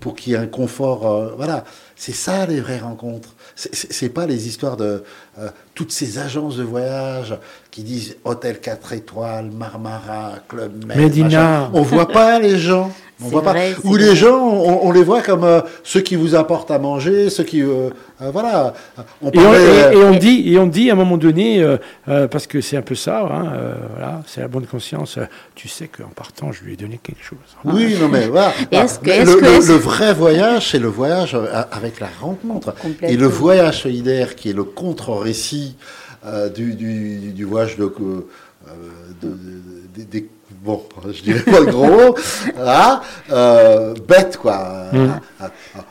[0.00, 1.06] pour, qu'il y ait un confort.
[1.06, 1.64] Euh, voilà,
[1.96, 3.34] c'est ça les vraies rencontres.
[3.54, 5.04] C'est pas les histoires de
[5.38, 7.36] euh, toutes ces agences de voyage
[7.72, 10.96] qui disent hôtel 4 étoiles, Marmara, Club Med.
[10.96, 11.70] Medina.
[11.72, 12.92] On voit pas les gens.
[13.20, 13.54] On voit pas.
[13.84, 17.62] Ou les gens, on, les voit comme ceux qui vous apportent à manger, ceux qui,
[18.20, 18.74] voilà.
[19.22, 21.64] On et, on, dit, et on dit à un moment donné,
[22.06, 23.52] parce que c'est un peu ça, hein,
[23.92, 25.20] voilà, c'est la bonne conscience.
[25.54, 27.38] tu sais qu'en partant, je lui ai donné quelque chose.
[27.64, 28.52] Oui, non mais voilà.
[28.72, 31.36] le, vrai voyage, c'est le voyage
[31.70, 32.74] avec la rencontre.
[33.02, 34.64] Et le voyage solidaire, qui est le
[35.24, 35.76] contre-récit
[36.54, 37.92] du, du, voyage de,
[39.96, 40.28] des
[40.62, 42.14] bon, je dirais pas le gros mot,
[42.58, 43.00] hein,
[43.30, 44.86] euh, bête quoi.
[44.92, 45.08] Mm.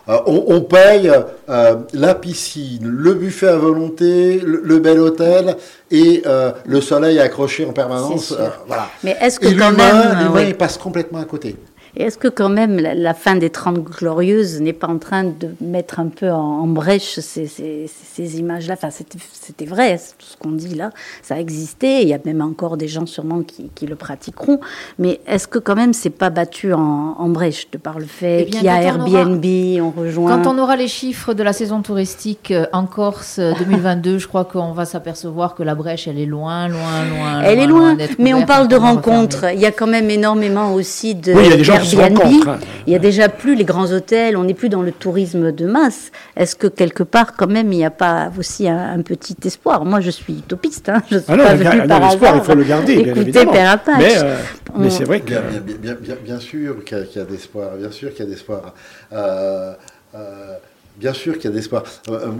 [0.09, 1.11] Euh, on, paye
[1.49, 5.57] euh, la piscine, le buffet à volonté, le, bel hôtel
[5.91, 6.23] et
[6.65, 8.36] le soleil accroché en permanence.
[8.67, 8.89] voilà.
[9.03, 11.55] Mais est-ce que l'humain passe complètement à côté.
[11.95, 15.49] Et est-ce que quand même la, fin des Trente Glorieuses n'est pas en train de
[15.61, 18.73] mettre un peu en, brèche ces, ces, images-là?
[18.73, 20.89] Enfin, c'était vrai, tout ce qu'on dit là,
[21.21, 22.01] ça existait.
[22.01, 24.59] Il y a même encore des gens sûrement qui, qui le pratiqueront.
[24.97, 28.45] Mais est-ce que quand même c'est pas battu en, brèche de par le fait eh
[28.49, 29.45] qu'il y a Airbnb,
[29.81, 34.17] on, rejoint Quand on aura les chiffres de la saison touristique euh, en Corse 2022,
[34.17, 37.41] je crois qu'on va s'apercevoir que la brèche, elle est loin, loin, loin.
[37.43, 39.45] Elle est loin, mais on parle de rencontres.
[39.53, 41.33] Il y a quand même énormément aussi de...
[41.33, 44.43] Oui, il y a des gens il y a déjà plus les grands hôtels, on
[44.43, 46.11] n'est plus dans le tourisme de masse.
[46.36, 49.86] Est-ce que quelque part, quand même, il n'y a pas aussi un, petit espoir?
[49.86, 50.89] Moi, je suis utopiste.
[50.89, 51.01] Hein.
[51.09, 52.38] Je suis ah pas venu par hasard.
[52.38, 53.97] Il faut le garder, Écoutez, Père Apache.
[53.97, 54.36] Mais, euh,
[54.77, 55.27] mais c'est vrai que...
[55.27, 55.41] Bien,
[55.77, 57.71] bien, bien, bien sûr qu'il y a, d'espoir.
[57.77, 58.73] Bien sûr qu'il y a d'espoir.
[59.11, 59.73] Euh,
[60.15, 60.55] euh,
[60.97, 61.84] bien sûr qu'il y a d'espoir.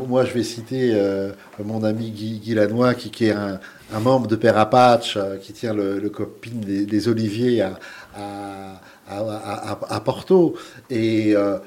[0.07, 0.95] moi, je vais citer
[1.63, 3.59] mon ami Guy, Guy Lanois, qui, qui, est un,
[3.99, 7.79] membre de Père Apache, qui tient le, le copine des, Oliviers à,
[8.15, 10.55] à à, Porto
[10.89, 11.57] et euh,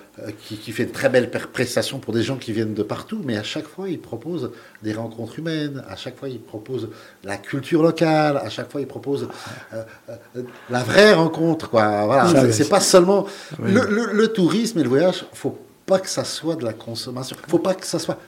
[0.49, 3.43] qui, fait de très belles prestations pour des gens qui viennent de partout, mais à
[3.43, 6.89] chaque fois il propose des rencontres humaines, à chaque fois il propose
[7.25, 9.29] la culture locale, à chaque fois il propose
[9.75, 11.69] euh, euh, la vraie rencontre.
[11.69, 12.07] Quoi.
[12.07, 13.27] Voilà, c'est pas seulement
[13.63, 17.75] le, tourisme et le voyage, faut pas que ça soit de la consommation, faut pas
[17.75, 18.19] que ça soit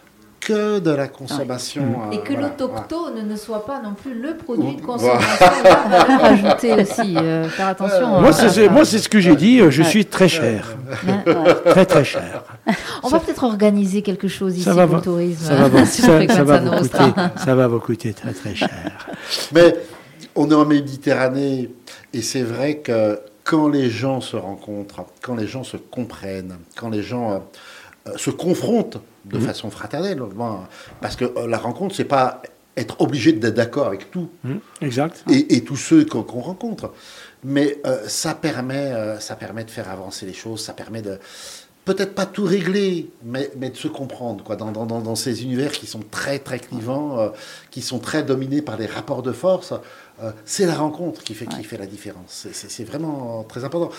[0.41, 1.83] que de la consommation.
[2.13, 5.47] Et euh, que voilà, l'autochtone ne soit pas non plus le produit de consommation.
[5.91, 7.17] Valeur ajoutée aussi.
[7.17, 8.21] euh, faire attention.
[8.21, 9.61] Moi, à- c'est c'est- moi, c'est ce que j'ai dit.
[9.61, 9.89] euh, Je Ouais.
[9.89, 10.77] suis très cher.
[11.07, 11.35] Ouais.
[11.67, 12.45] Très, très cher.
[13.03, 15.45] On va peut-être organiser quelque chose ici va, pour le tourisme.
[15.45, 18.33] ça va, vous- sur ça- Frequenza ça va vous coûter, ça va vous coûter très,
[18.33, 19.09] très cher.
[19.53, 19.75] Mais
[20.35, 21.71] on est en Méditerranée
[22.15, 26.91] et c'est vrai que quand les gens se rencontrent, quand les gens se comprennent, quand
[26.91, 27.39] les gens euh, euh,
[28.17, 30.59] se confrontent de façon fraternelle, bon,
[31.01, 32.41] parce que euh, la rencontre, c'est pas
[32.77, 35.25] être obligé d'être d'accord avec tout Hum, Exact.
[35.31, 36.93] et, et tous ceux qu'on rencontre,
[37.45, 41.19] mais euh, ça permet, euh, ça permet de faire avancer les choses, ça permet de
[41.85, 45.43] peut-être pas tout régler, mais, mais de se comprendre quoi, dans, dans, dans, dans ces
[45.43, 47.29] univers qui sont très très clivants, euh,
[47.71, 49.73] qui sont très dominés par les rapports de force.
[50.23, 52.47] euh, c'est la rencontre qui fait, qui fait la différence.
[52.53, 53.91] C'est- vraiment très important.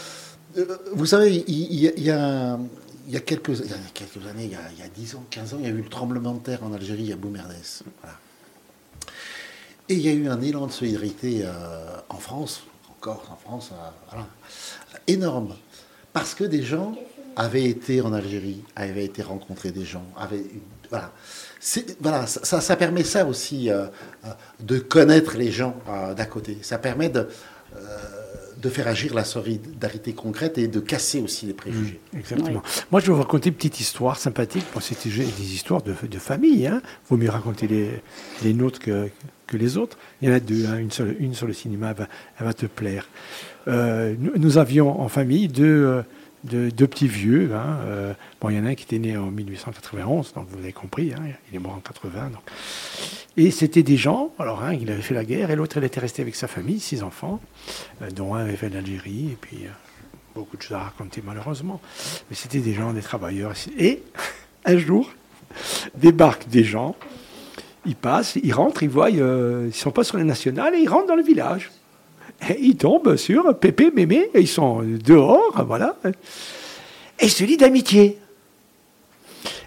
[0.57, 2.57] Euh, vous savez, il, y y a,
[3.09, 5.57] il y a quelques, années, il y a, il y a 10 ans, 15 ans,
[5.59, 7.81] il y a eu le tremblement de terre en Algérie, à Boumerdès.
[8.01, 8.15] Voilà.
[9.89, 11.49] Et il y a eu un élan de solidarité euh,
[12.09, 14.27] en France, en Corse, en France, euh, voilà,
[15.07, 15.55] énorme.
[16.13, 16.95] Parce que des gens
[17.35, 20.45] avaient été en Algérie, avaient été rencontrer des gens, avaient
[20.91, 21.11] voilà.
[22.01, 23.87] Voilà, ça, ça, permet ça aussi euh,
[24.59, 25.75] de connaître les gens
[26.15, 26.59] d'à côté.
[26.61, 27.27] Ça permet de,
[28.61, 31.99] de faire agir la solidarité concrète et de casser aussi les préjugés.
[32.17, 32.61] Exactement.
[32.91, 34.65] Moi, je vais vous raconter une petite histoire sympathique.
[34.73, 36.67] Bon, c'était des histoires de, de famille.
[36.67, 36.81] Hein.
[37.09, 37.89] Vaut mieux raconter les,
[38.43, 39.09] les nôtres que,
[39.47, 39.97] que les autres.
[40.21, 40.65] Il y en a deux.
[40.65, 40.77] hein.
[40.77, 42.07] Une, seule, une sur le cinéma, elle va,
[42.39, 43.07] elle va te plaire.
[43.67, 46.01] Euh, nous, nous avions en famille deux, euh,
[46.43, 47.51] deux, petits vieux.
[47.53, 47.77] hein.
[47.85, 50.73] Euh, bon, il y en a un qui était né en 1891, donc vous avez
[50.73, 51.13] compris.
[51.13, 51.21] hein.
[51.51, 52.29] Il est mort en 80.
[52.29, 52.41] Donc.
[53.37, 55.99] Et c'était des gens, alors un, il avait fait la guerre, et l'autre, il était
[55.99, 57.39] resté avec sa famille, six enfants,
[58.01, 59.69] euh, dont un avait fait l'Algérie, et puis euh,
[60.35, 61.81] beaucoup de choses à raconter malheureusement.
[62.29, 63.53] Mais c'était des gens, des travailleurs.
[63.77, 64.03] Et
[64.65, 65.11] un jour,
[65.95, 66.95] débarquent des gens,
[67.85, 71.07] ils passent, ils rentrent, ils voient, ils sont pas sur le national, et ils rentrent
[71.07, 71.71] dans le village.
[72.47, 75.95] Et ils tombent sur Pépé, Mémé, ils sont dehors, voilà.
[77.19, 78.17] Et ils se lient d'amitié.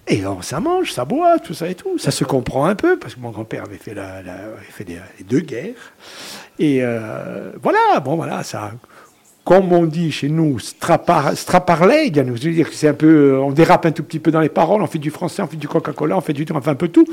[0.09, 1.99] Et on, ça mange, ça boit, tout ça et tout.
[1.99, 3.95] Ça se comprend un peu, parce que mon grand-père avait fait,
[4.85, 5.93] les, deux guerres.
[6.59, 8.73] Et euh, voilà, bon, voilà, ça.
[9.45, 13.51] Comme on dit chez nous, strapar, straparley, je veux dire que c'est un peu, on
[13.51, 15.67] dérape un tout petit peu dans les paroles, on fait du français, on fait du
[15.67, 17.07] Coca-Cola, on fait du, on fait un peu tout.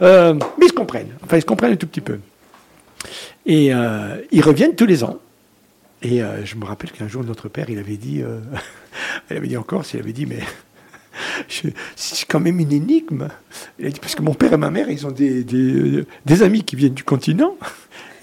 [0.00, 2.18] Euh, mais ils se comprennent, enfin ils se comprennent un tout petit peu.
[3.46, 5.18] Et euh, ils reviennent tous les ans.
[6.02, 8.40] Et euh, je me rappelle qu'un jour, notre père, il avait dit, euh,
[9.30, 10.40] il avait dit en Corse, il avait dit, mais
[11.96, 13.28] c'est quand même une énigme.
[13.78, 16.64] Il a dit, parce que mon père et ma mère, ils ont des, des, amis
[16.64, 17.56] qui viennent du continent.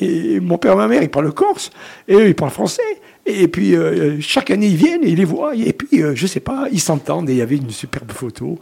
[0.01, 1.71] Et mon père et ma mère, ils parlent le corse,
[2.07, 2.81] et eux, ils parlent français.
[3.25, 3.75] Et puis,
[4.21, 5.55] chaque année, ils viennent et ils les voient.
[5.55, 8.57] Et puis, euh, je sais pas, ils s'entendent et il y avait une superbe photo.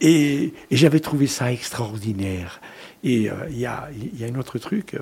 [0.00, 2.60] Et j'avais trouvé ça extraordinaire.
[3.04, 3.88] Et euh, il y, a,
[4.18, 4.94] y a un autre truc.
[4.94, 5.00] euh,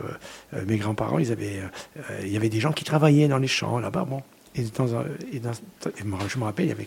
[0.54, 1.60] euh, mes grands-parents, ils avaient,
[2.22, 4.04] il y avait des gens qui travaillaient dans les champs là-bas.
[4.04, 4.22] Bon.
[4.56, 5.40] Et, dans et
[6.28, 6.86] je me rappelle, il y avait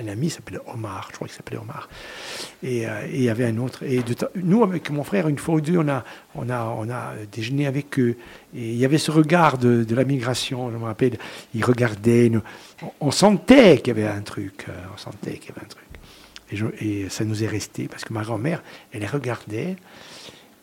[0.00, 1.88] un, ami, il s'appelait Omar, je crois qu'il s'appelait Omar.
[2.64, 3.84] Et, il y avait un autre.
[3.84, 4.00] Et
[4.34, 6.02] nous, avec mon frère, une fois ou deux, on a,
[6.34, 8.16] on a, on a déjeuné avec eux.
[8.52, 11.16] Et il y avait ce regard de, la migration, je me rappelle.
[11.54, 12.30] Ils regardaient.
[12.30, 12.42] nous-
[13.00, 14.66] on, sentait qu'il y avait un truc.
[14.92, 15.84] on sentait qu'il y avait un truc.
[16.82, 18.60] Et, et ça nous est resté, parce que ma grand-mère,
[18.92, 19.76] elle les regardait.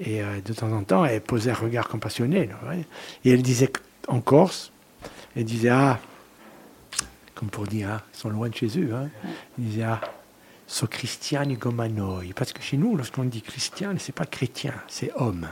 [0.04, 2.56] Et euh, de temps en temps, elle posait un regard compassionnel.
[2.68, 2.86] ouais.
[3.24, 3.72] Et elle disait
[4.08, 4.72] en Corse,
[5.36, 6.00] elle disait Ah,
[7.36, 8.94] comme pour dire, ah, ils sont loin de chez eux.
[8.94, 9.10] Hein.
[9.58, 10.02] Elle disait Ah,
[10.66, 11.58] so cristiani
[11.94, 12.34] noi.
[12.36, 15.48] Parce que chez nous, lorsqu'on dit christian, c'est pas chrétien, c'est homme.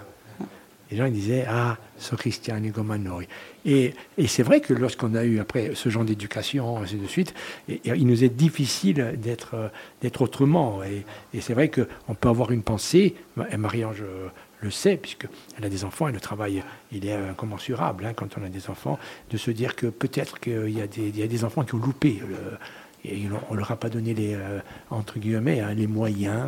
[0.92, 3.24] Les gens disaient Ah, so cristiani come noi.
[3.66, 7.34] Et, et c'est vrai que lorsqu'on a eu après ce genre d'éducation, ainsi de suite,
[7.68, 9.68] il nous est difficile d'être euh,
[10.02, 10.82] d'être autrement.
[10.84, 13.16] Et, et c'est vrai qu'on peut avoir une pensée,
[13.52, 14.28] et Marie-Ange euh,
[14.62, 18.44] le sait, puisqu'elle a des enfants et le travail, il est incommensurable hein, quand on
[18.44, 18.98] a des enfants,
[19.30, 21.76] de se dire que peut-être qu'il y, a des- il y a des enfants qui
[21.76, 22.20] ont loupé.
[22.28, 22.58] le-
[23.06, 24.60] et on ne leur a pas donné les, euh,
[24.90, 26.48] entre guillemets, hein, les moyens.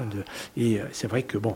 [0.58, 1.56] Et euh, c'est vrai que, bon,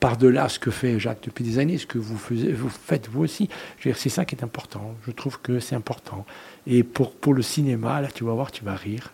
[0.00, 3.50] par-delà ce que fait Jacques depuis des années, ce que vous, faites vous aussi,
[3.82, 4.94] c'est ça qui est important.
[5.06, 6.24] Je trouve que c'est important.
[6.66, 9.12] Et pour, le cinéma, là, tu vas voir, tu vas rire.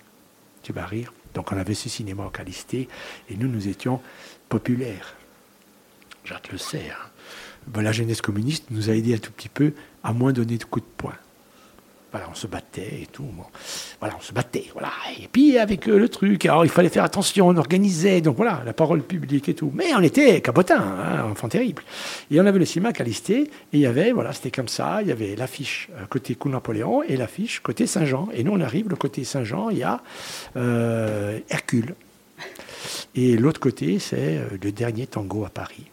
[0.62, 1.12] Tu vas rire.
[1.34, 2.88] Donc on avait ce cinéma au Calisté,
[3.28, 4.00] et nous, nous étions
[4.48, 5.14] populaires.
[6.24, 6.90] Jacques le sait.
[6.90, 7.10] hein.
[7.66, 9.72] Ben, la jeunesse communiste nous a aidés un tout petit peu
[10.02, 11.14] à moins donner de coups de poing.
[12.16, 13.24] Voilà, on se battait et tout.
[13.24, 13.44] bon.
[14.00, 14.70] Voilà, on se battait.
[14.72, 14.90] Voilà.
[15.20, 18.22] Et puis avec euh, le truc, alors il fallait faire attention, on organisait.
[18.22, 19.70] Donc voilà, la parole publique et tout.
[19.74, 21.82] Mais on était cabotins, hein, enfants terribles.
[22.30, 25.08] Et on avait le cinéma Calisté, et il y avait, voilà, c'était comme ça, il
[25.08, 28.30] y avait l'affiche euh, côté Coup Napoléon et l'affiche côté Saint-Jean.
[28.32, 30.00] Et nous, on arrive, le côté Saint-Jean, il y a
[30.56, 31.96] euh, Hercule.
[33.14, 35.84] Et l'autre côté, c'est le dernier tango à Paris.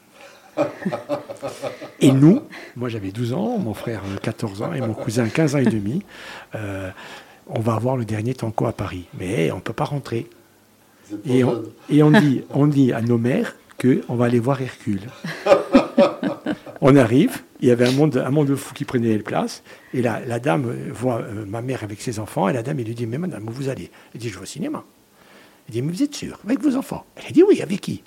[1.99, 2.41] Et nous,
[2.75, 6.03] moi j'avais 12 ans, mon frère 14 ans et mon cousin 15 ans et demi,
[7.47, 9.05] on va avoir le dernier tango à Paris.
[9.19, 10.29] Mais on ne peut pas rentrer.
[11.25, 15.01] Et on, et on, dit, on dit à nos mères qu'on va aller voir Hercule.
[16.81, 20.01] on arrive, il y avait un monde, un monde fou qui prenait les places, et
[20.01, 22.95] la, la dame voit euh, ma mère avec ses enfants, et la dame, elle lui
[22.95, 23.91] dit, mais madame, où vous allez?
[24.13, 24.83] Elle dit, je vais au cinéma.
[25.67, 27.05] Elle dit, mais vous êtes sûr Avec vos enfants?
[27.15, 28.03] Elle dit, oui, avec qui?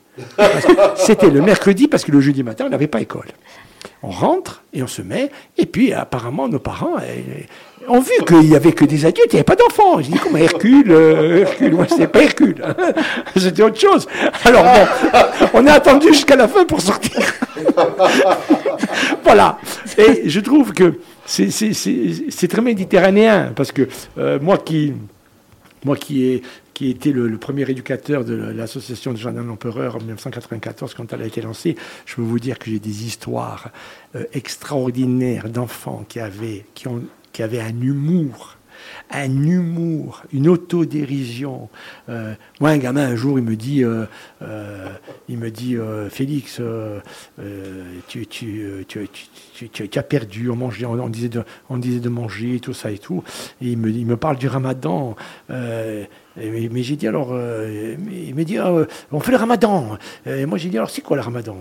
[0.97, 3.29] C'était le mercredi, parce que le jeudi matin, on n'avait pas école.
[4.03, 6.97] On rentre et on se met, et puis apparemment, nos parents,
[7.89, 10.01] ont vu qu'il n'y avait que des adultes, il n'y avait pas d'enfants.
[10.01, 12.63] Je dis, comment Hercule euh, Hercule, ouais, c'est pas Hercule.
[13.37, 14.07] C'était autre chose.
[14.45, 15.21] Alors bon,
[15.55, 17.23] on a attendu jusqu'à la fin pour sortir.
[19.25, 19.59] voilà.
[19.99, 23.89] Et je trouve que c'est très méditerranéen, parce que
[24.19, 24.93] euh, moi qui
[25.85, 26.43] moi qui ai
[26.77, 31.27] qui était le, premier éducateur de l'association de Jean l'Empereur en 1994 quand elle a
[31.27, 31.75] été lancée,
[32.05, 33.71] je peux vous dire que j'ai des histoires
[34.15, 37.03] euh, extraordinaires d'enfants qui avaient, qui ont,
[37.33, 38.59] qui avait un humour,
[39.11, 41.71] un humour, une autodérision.
[42.11, 44.05] Euh, moi, un gamin, un jour, il me dit, euh,
[45.31, 45.79] il me dit
[46.11, 46.61] Félix,
[48.07, 48.23] tu,
[49.95, 53.25] as perdu, on, mangeait, on, disait de, on disait de manger, tout ça et tout.
[53.63, 55.17] Il me, il me parle du ramadan
[56.37, 58.73] mais j'ai dit alors, euh, il me dit, ah,
[59.13, 59.99] on fait le ramadan.
[60.27, 61.57] Et moi j'ai dit alors, c'est quoi le ramadan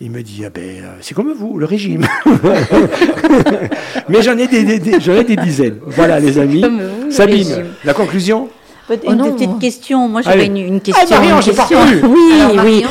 [0.00, 2.06] Il me dit, ah ben, c'est comme vous, le régime.
[4.08, 5.78] mais j'en ai des, ai des dizaines.
[5.86, 6.64] Voilà les amis.
[7.10, 8.48] Sabine, la conclusion?
[8.90, 10.08] Une oh petite question.
[10.08, 11.06] Moi, j'avais une, une, question.
[11.10, 11.66] Ah, Marion, j'ai pas
[12.02, 12.84] Oui, oui.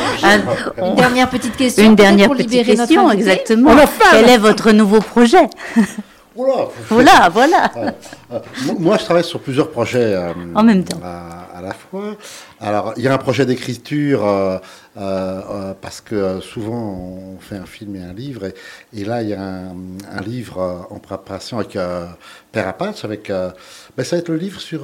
[0.82, 1.86] une dernière petite question.
[1.86, 3.76] Une dernière petite question, exactement.
[4.12, 5.48] Quel est votre nouveau projet?
[6.36, 7.72] Voilà, voilà.
[8.80, 11.00] moi, je travaille sur plusieurs projets euh, en même temps.
[11.04, 12.16] À, la fois.
[12.60, 14.58] Alors, il y a un projet d'écriture euh,
[14.98, 18.52] euh, parce que souvent on fait un film et un livre,
[18.94, 21.78] et, là il y a un, livre en préparation avec
[22.52, 24.82] Père Apache, avec ben, ça va être le livre sur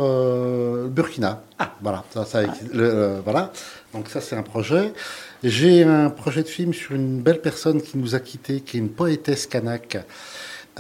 [0.90, 1.42] Burkina.
[1.58, 1.72] Ah.
[1.82, 2.42] Voilà, ça, ça
[3.26, 3.52] voilà.
[3.94, 4.94] Donc ça c'est un projet.
[5.44, 8.80] J'ai un projet de film sur une belle personne qui nous a quittés, qui est
[8.80, 9.98] une poétesse kanak.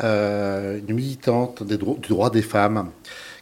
[0.03, 2.91] Euh, une militante du droit des femmes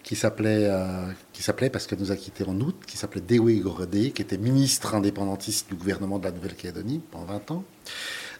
[0.02, 3.62] qui s'appelait, euh, qui s'appelait parce qu'elle nous a quittés en août, qui s'appelait Dewe
[3.62, 7.64] Goredé, qui était ministre indépendantiste du gouvernement de la Nouvelle-Calédonie pendant 20 ans.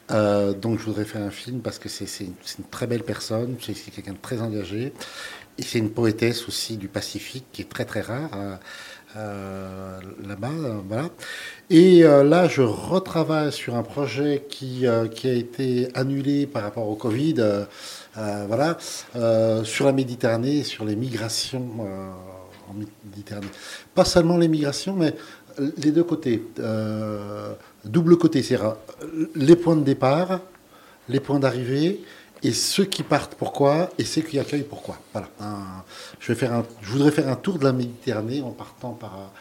[0.10, 3.74] Euh, donc je voudrais faire un film parce que c'est une, très belle personne, c'est
[3.92, 4.94] quelqu'un de très engagé.
[5.58, 8.56] Et c'est une poétesse aussi du Pacifique qui est très très rare euh,
[9.16, 10.50] là-bas.
[10.88, 11.10] voilà.
[11.70, 14.86] Et là, je retravaille sur un projet qui,
[15.16, 17.66] qui a été annulé par rapport au Covid
[18.18, 18.78] euh, voilà,
[19.16, 22.10] euh, sur la Méditerranée, sur les migrations euh,
[22.68, 22.74] en
[23.06, 23.48] Méditerranée.
[23.94, 25.14] Pas seulement les migrations, mais
[25.78, 26.42] les deux côtés.
[27.86, 28.76] double côté, c'est-à-dire
[29.36, 30.40] les points de départ,
[31.10, 32.02] les points d'arrivée,
[32.44, 35.00] et ceux qui partent pourquoi, et ceux qui accueillent pourquoi?
[35.14, 35.30] Voilà.
[36.20, 39.32] je, vais faire un, je voudrais faire un tour de la Méditerranée en partant par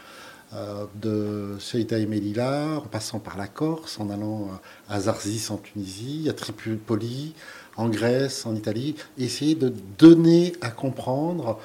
[1.03, 4.49] de Ceuta et Melilla, en passant par la Corse, en allant
[4.89, 7.35] à Zarzis en Tunisie, à Tripoli,
[7.77, 11.59] en Grèce, en Italie, essayer de donner à comprendre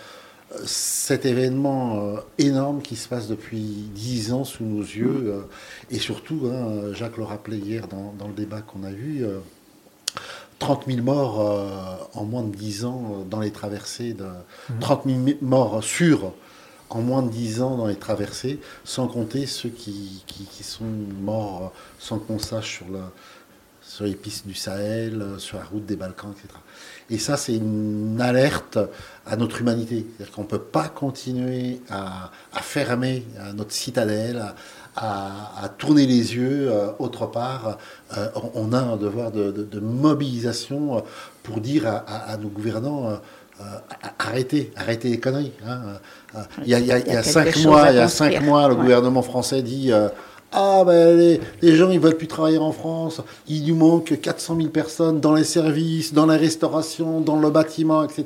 [0.54, 5.42] euh, cet événement euh, énorme qui se passe depuis dix ans sous nos yeux, euh,
[5.90, 9.26] et surtout, hein, Jacques le rappelait hier dans, le débat qu'on a eu,
[10.62, 14.28] 30 000 morts en moins de dix ans dans les traversées, de,
[14.80, 15.26] 30 mmh.
[15.26, 16.34] 000 morts sûrs
[16.90, 20.84] en moins de dix ans dans les traversées, sans compter ceux qui, qui sont
[21.22, 23.00] morts sans qu'on sache sur le,
[23.92, 26.48] sur les pistes du Sahel, euh, sur la route des Balkans, etc.
[27.10, 28.80] Et ça, c'est une alerte
[29.26, 30.06] à notre humanité.
[30.16, 32.32] C'est-à-dire qu'on ne peut pas continuer à,
[32.62, 34.56] fermer notre citadelle, à,
[35.78, 37.78] tourner les yeux euh, autre part.
[38.18, 41.04] Euh, on a un devoir de, mobilisation
[41.44, 43.20] pour dire à, nos gouvernants
[44.20, 45.54] arrêtez, arrêtez les conneries.
[45.68, 45.82] Hein.
[46.66, 49.92] Il y a, cinq mois, il y a cinq mois, le gouvernement français dit
[50.54, 54.70] ah ben les, gens ils veulent plus travailler en France, il nous manque 400 000
[54.70, 58.26] personnes dans les services, dans la restauration, dans le bâtiment, etc.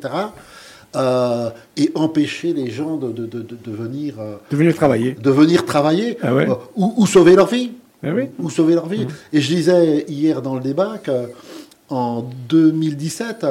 [0.95, 5.65] Euh, et empêcher les gens de, de, de, venir, euh, de venir travailler, de venir
[5.65, 7.71] travailler ah euh, ou, sauver leur vie,
[8.01, 8.29] ah oui.
[8.39, 9.05] ou sauver leur vie.
[9.05, 9.09] Mmh.
[9.33, 13.45] Et je disais hier dans le débat qu'en 2017,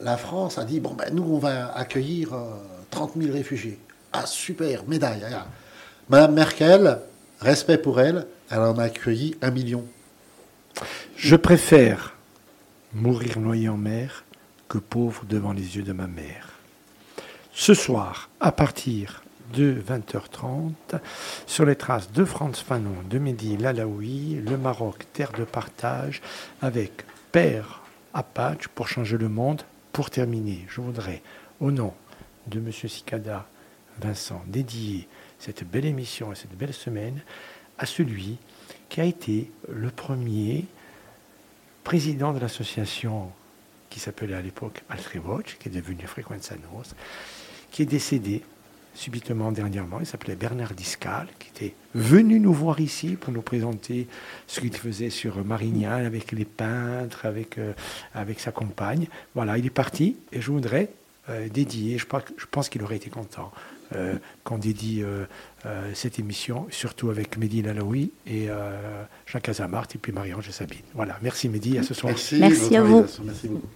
[0.00, 2.30] la France a dit bon ben nous on va accueillir
[2.90, 3.78] 30 000 réfugiés.
[4.12, 5.26] Ah super, médaille.
[6.08, 6.98] Madame Merkel,
[7.40, 9.84] Respect pour elle, elle en a accueilli un million.
[11.16, 12.16] Je préfère
[12.94, 14.24] mourir noyé en mer
[14.68, 16.53] que pauvre devant les yeux de ma mère.
[17.56, 19.22] Ce soir, à partir
[19.54, 20.72] de 20h30
[21.46, 26.20] sur les traces de Franz Fanon, de Mehdi Lalaoui, le Maroc, terre de partage,
[26.60, 27.82] avec Père
[28.12, 29.62] Apache pour changer le monde.
[29.92, 31.22] Pour terminer, je voudrais,
[31.60, 31.94] au nom
[32.48, 32.72] de M.
[32.72, 33.46] Sicada,
[34.00, 35.06] Vincent, dédier
[35.38, 37.22] cette belle émission et cette belle semaine
[37.78, 38.36] à celui
[38.88, 40.64] qui a été le premier
[41.84, 43.30] président de l'association
[43.90, 44.82] qui s'appelait à l'époque
[45.24, 46.82] Watch, qui est devenu Frequenza Nos,
[47.74, 48.40] qui est décédé
[48.94, 49.98] subitement dernièrement.
[49.98, 54.06] Il s'appelait Bernard Discal, qui était venu nous voir ici pour nous présenter
[54.46, 57.72] ce qu'il faisait sur Marignal avec les peintres, avec, euh,
[58.14, 59.08] avec sa compagne.
[59.34, 60.90] Voilà, il est parti et je voudrais
[61.28, 62.06] euh, dédier, je,
[62.36, 63.50] je pense qu'il aurait été content
[63.96, 64.14] euh,
[64.44, 65.02] qu'on dédie
[65.94, 68.46] cette émission, surtout avec Mehdi Lalaoui et
[69.26, 70.78] Jean Casamart et puis Marie-Ange Sabine.
[70.94, 72.12] Voilà, merci Mehdi, à ce soir.
[72.12, 73.04] Merci, merci à vous.
[73.24, 73.66] Merci beaucoup.